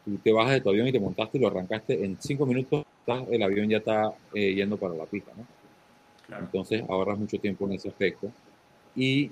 [0.03, 2.85] tú te bajas de tu avión y te montaste y lo arrancaste en 5 minutos,
[3.31, 5.45] el avión ya está eh, yendo para la pista, ¿no?
[6.37, 8.31] Entonces ahorras mucho tiempo en ese aspecto.
[8.95, 9.31] Y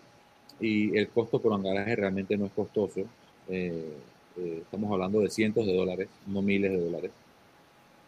[0.59, 3.01] y el costo por hangaraje realmente no es costoso.
[3.49, 3.93] Eh,
[4.37, 7.11] eh, estamos hablando de cientos de dólares, no miles de dólares.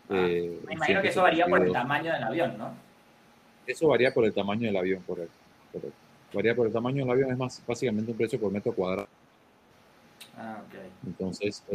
[0.10, 2.74] Ah, eh, me imagino que eso varía por el tamaño del avión, ¿no?
[3.66, 5.34] Eso varía por el tamaño del avión, correcto.
[5.72, 5.98] correcto.
[6.34, 9.08] Varía por el tamaño del avión, es más básicamente un precio por metro cuadrado.
[10.38, 10.76] Ah, ok.
[11.08, 11.74] Entonces, o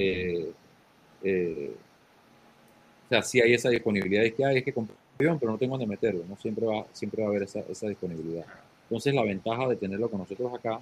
[3.09, 4.25] sea, sí hay esa disponibilidad.
[4.25, 6.25] Es que hay que comprar un avión, pero no tengo dónde meterlo.
[6.29, 8.47] No siempre va, siempre va a haber esa, esa disponibilidad.
[8.85, 10.81] Entonces la ventaja de tenerlo con nosotros acá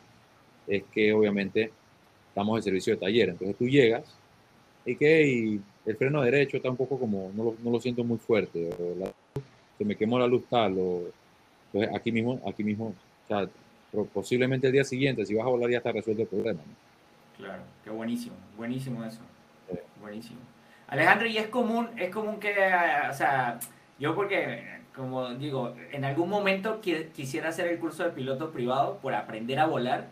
[0.66, 1.73] es que obviamente
[2.35, 3.31] damos el servicio de taller.
[3.31, 4.05] Entonces tú llegas
[4.85, 8.19] y que el freno derecho está un poco como, no lo, no lo siento muy
[8.19, 8.70] fuerte,
[9.78, 11.02] se me quemó la luz tal, o,
[11.73, 12.94] entonces aquí mismo, aquí mismo,
[13.24, 13.48] o sea,
[14.12, 16.61] posiblemente el día siguiente, si vas a volar ya está resuelto el problema.
[17.36, 19.20] Claro, qué buenísimo, buenísimo eso,
[20.01, 20.40] buenísimo.
[20.86, 23.59] Alejandro, y es común, es común que, o sea,
[23.98, 29.12] yo porque como digo, en algún momento quisiera hacer el curso de piloto privado por
[29.15, 30.06] aprender a volar,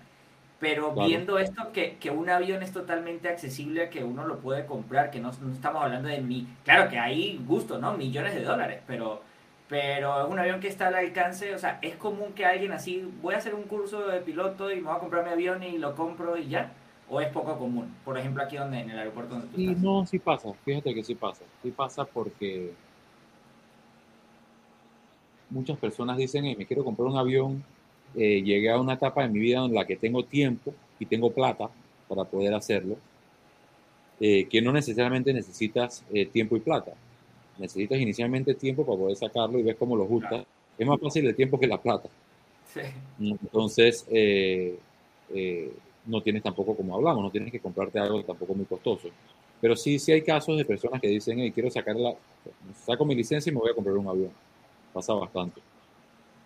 [0.62, 5.10] pero viendo esto que, que, un avión es totalmente accesible, que uno lo puede comprar,
[5.10, 6.46] que no, estamos hablando de mi...
[6.62, 7.96] Claro que hay gusto, ¿no?
[7.96, 9.22] Millones de dólares, pero,
[9.68, 13.04] pero es un avión que está al alcance, o sea, es común que alguien así,
[13.20, 15.78] voy a hacer un curso de piloto y me voy a comprar mi avión y
[15.78, 16.72] lo compro y ya,
[17.10, 20.06] o es poco común, por ejemplo aquí donde en el aeropuerto donde tú sí, No,
[20.06, 22.72] sí pasa, fíjate que sí pasa, sí pasa porque
[25.50, 27.64] muchas personas dicen, me quiero comprar un avión,
[28.16, 31.30] eh, llegué a una etapa de mi vida en la que tengo tiempo y tengo
[31.30, 31.70] plata
[32.08, 32.96] para poder hacerlo,
[34.20, 36.92] eh, que no necesariamente necesitas eh, tiempo y plata.
[37.58, 40.44] Necesitas inicialmente tiempo para poder sacarlo y ver cómo lo gusta.
[40.78, 42.08] Es más fácil el tiempo que la plata.
[43.20, 44.06] Entonces,
[46.06, 49.08] no tienes tampoco, como hablamos, no tienes que comprarte algo tampoco muy costoso.
[49.60, 52.14] Pero sí, sí hay casos de personas que dicen, quiero sacar la,
[52.84, 54.30] saco mi licencia y me voy a comprar un avión
[54.92, 55.60] pasa bastante.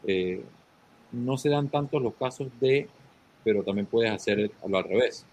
[0.06, 0.42] Eh,
[1.16, 2.88] no se dan tantos los casos de,
[3.42, 5.24] pero también puedes hacer al revés.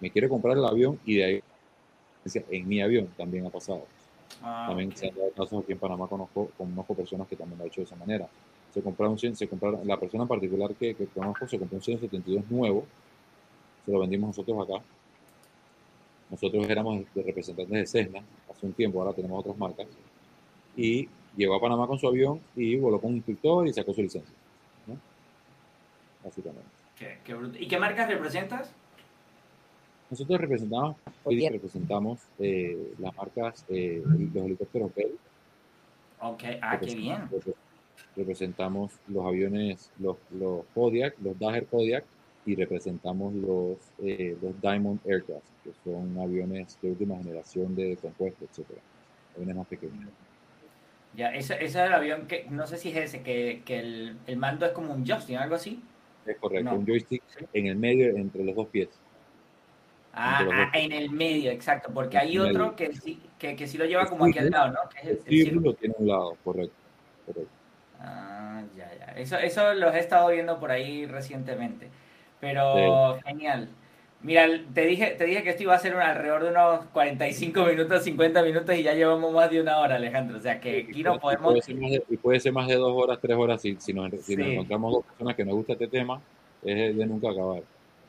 [0.00, 1.42] Me quiero comprar el avión y de ahí,
[2.50, 3.84] en mi avión también ha pasado.
[4.42, 7.64] Ah, también se han dado casos aquí en Panamá, conozco, conozco personas que también lo
[7.64, 8.28] han hecho de esa manera.
[8.72, 12.50] Se compraron, se compraron, la persona en particular que, que conozco se compró un 172
[12.50, 12.86] nuevo,
[13.84, 14.84] se lo vendimos nosotros acá.
[16.30, 19.86] Nosotros éramos representantes de Cessna hace un tiempo, ahora tenemos otras marcas.
[20.76, 24.02] Y llegó a Panamá con su avión y voló con un instructor y sacó su
[24.02, 24.34] licencia.
[26.24, 26.70] Básicamente.
[27.58, 28.72] ¿Y qué marcas representas?
[30.10, 35.18] Nosotros representamos, hoy representamos eh, las marcas, eh, los helicópteros Bell.
[36.20, 37.28] Ok, ah, qué bien.
[38.14, 42.04] Representamos los aviones, los, los Kodiak, los Daher Kodiak,
[42.44, 48.44] y representamos los, eh, los Diamond Aircraft, que son aviones de última generación de compuesto,
[48.44, 48.80] etcétera,
[49.34, 50.10] aviones más pequeños.
[51.14, 54.36] Ya, ese, es el avión que, no sé si es ese, que, que el, el,
[54.36, 55.82] mando es como un joystick, algo así.
[56.26, 57.22] Es correcto, un joystick
[57.52, 58.88] en el medio entre los dos pies.
[60.14, 63.86] Ah, ah en el medio, exacto, porque hay otro que sí, que, que sí lo
[63.86, 64.88] lleva como aquí al lado, ¿no?
[64.90, 66.76] Que es el, círculo tiene un lado, correcto,
[67.26, 67.50] correcto.
[67.98, 69.12] Ah, ya, ya.
[69.16, 71.88] Eso, eso los he estado viendo por ahí recientemente.
[72.40, 73.68] Pero genial.
[74.22, 78.04] Mira, te dije, te dije que esto iba a ser alrededor de unos 45 minutos,
[78.04, 80.38] 50 minutos y ya llevamos más de una hora, Alejandro.
[80.38, 81.68] O sea que aquí no podemos...
[81.68, 84.92] Y puede ser más de, dos horas, tres horas si, si, nos, si nos encontramos
[84.92, 86.20] dos personas que nos gusta este tema,
[86.62, 87.62] es de nunca acabar.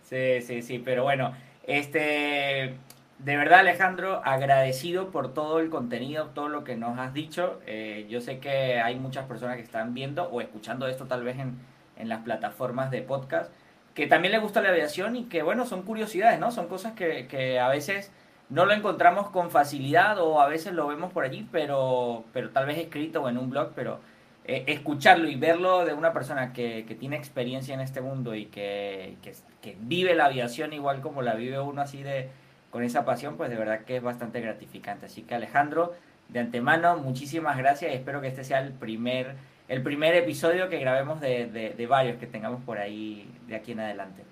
[0.03, 1.33] Sí, sí, sí, pero bueno,
[1.65, 2.75] este,
[3.17, 7.59] de verdad Alejandro, agradecido por todo el contenido, todo lo que nos has dicho.
[7.65, 11.39] Eh, yo sé que hay muchas personas que están viendo o escuchando esto tal vez
[11.39, 11.57] en,
[11.97, 13.51] en las plataformas de podcast
[13.93, 16.51] que también le gusta la aviación y que, bueno, son curiosidades, ¿no?
[16.51, 18.11] Son cosas que, que a veces
[18.49, 22.65] no lo encontramos con facilidad o a veces lo vemos por allí, pero, pero tal
[22.65, 23.99] vez escrito o en un blog, pero
[24.45, 28.47] eh, escucharlo y verlo de una persona que, que tiene experiencia en este mundo y
[28.47, 29.15] que,
[29.61, 32.29] que, vive la aviación igual como la vive uno así de
[32.69, 35.05] con esa pasión, pues de verdad que es bastante gratificante.
[35.05, 35.93] Así que Alejandro,
[36.29, 39.35] de antemano, muchísimas gracias y espero que este sea el primer
[39.67, 43.79] el primer episodio que grabemos de, de, varios que tengamos por ahí de aquí en
[43.79, 44.23] adelante.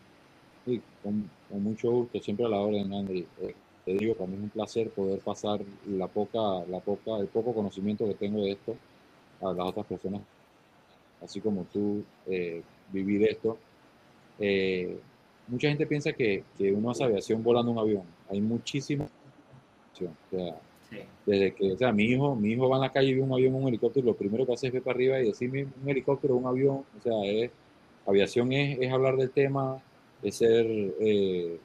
[0.66, 1.30] Sí, con,
[1.62, 3.26] mucho gusto, siempre a la orden, Andy.
[3.42, 3.56] Eh,
[3.86, 7.54] te digo, para mí es un placer poder pasar la poca, la poca, el poco
[7.54, 8.76] conocimiento que tengo de esto
[9.42, 10.22] a las otras personas,
[11.24, 13.58] así como tú, eh, vivir esto.
[14.40, 15.00] Eh,
[15.48, 18.04] mucha gente piensa que, que, uno hace aviación volando un avión.
[18.30, 20.56] Hay muchísima o sea,
[21.26, 23.34] desde que, o sea, mi hijo, mi hijo va en la calle y ve un
[23.34, 25.90] avión, un helicóptero, y lo primero que hace es ver para arriba y decirme un
[25.90, 27.52] helicóptero, un avión, o sea, es,
[28.06, 29.82] aviación es, es hablar del tema,
[30.22, 31.58] es ser eh,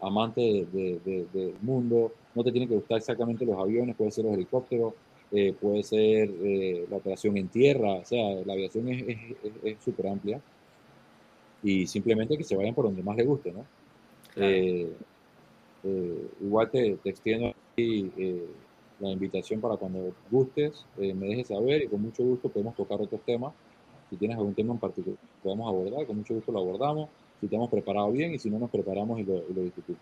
[0.00, 0.40] amante
[0.72, 4.94] del mundo, no te tiene que gustar exactamente los aviones, puede ser los helicópteros,
[5.32, 10.40] eh, puede ser eh, la operación en tierra, o sea, la aviación es súper amplia
[11.62, 13.64] y simplemente que se vayan por donde más les guste, ¿no?
[16.40, 18.10] igual te, te extiendo aquí
[19.00, 23.00] la invitación para cuando gustes, eh, me dejes saber y con mucho gusto podemos tocar
[23.00, 23.52] otros temas.
[24.10, 27.08] Si tienes algún tema en particular que podemos abordar, con mucho gusto lo abordamos.
[27.40, 30.00] Si te hemos preparado bien y si no nos preparamos y lo, y lo discutimos.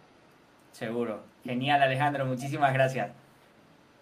[0.72, 1.20] Seguro.
[1.44, 2.26] Genial, Alejandro.
[2.26, 3.12] Muchísimas gracias.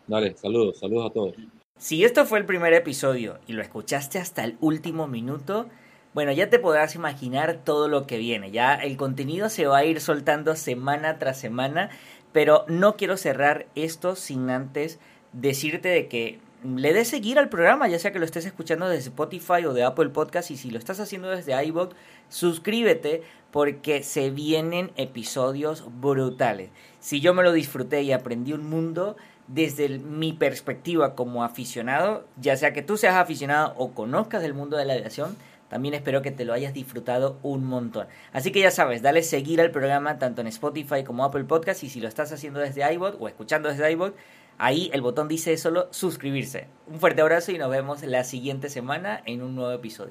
[0.06, 1.34] Dale, saludos, saludos a todos.
[1.76, 5.66] Si esto fue el primer episodio y lo escuchaste hasta el último minuto,
[6.14, 8.50] bueno, ya te podrás imaginar todo lo que viene.
[8.50, 11.90] Ya el contenido se va a ir soltando semana tras semana
[12.32, 14.98] pero no quiero cerrar esto sin antes
[15.32, 19.08] decirte de que le des seguir al programa, ya sea que lo estés escuchando desde
[19.10, 21.94] Spotify o de Apple Podcast y si lo estás haciendo desde iVoox,
[22.28, 26.70] suscríbete porque se vienen episodios brutales.
[27.00, 29.16] Si yo me lo disfruté y aprendí un mundo
[29.48, 34.76] desde mi perspectiva como aficionado, ya sea que tú seas aficionado o conozcas el mundo
[34.76, 35.36] de la aviación,
[35.72, 38.06] también espero que te lo hayas disfrutado un montón.
[38.34, 41.88] Así que ya sabes, dale seguir al programa tanto en Spotify como Apple Podcast y
[41.88, 44.14] si lo estás haciendo desde iBot o escuchando desde iBot,
[44.58, 46.66] ahí el botón dice solo suscribirse.
[46.88, 50.10] Un fuerte abrazo y nos vemos la siguiente semana en un nuevo episodio.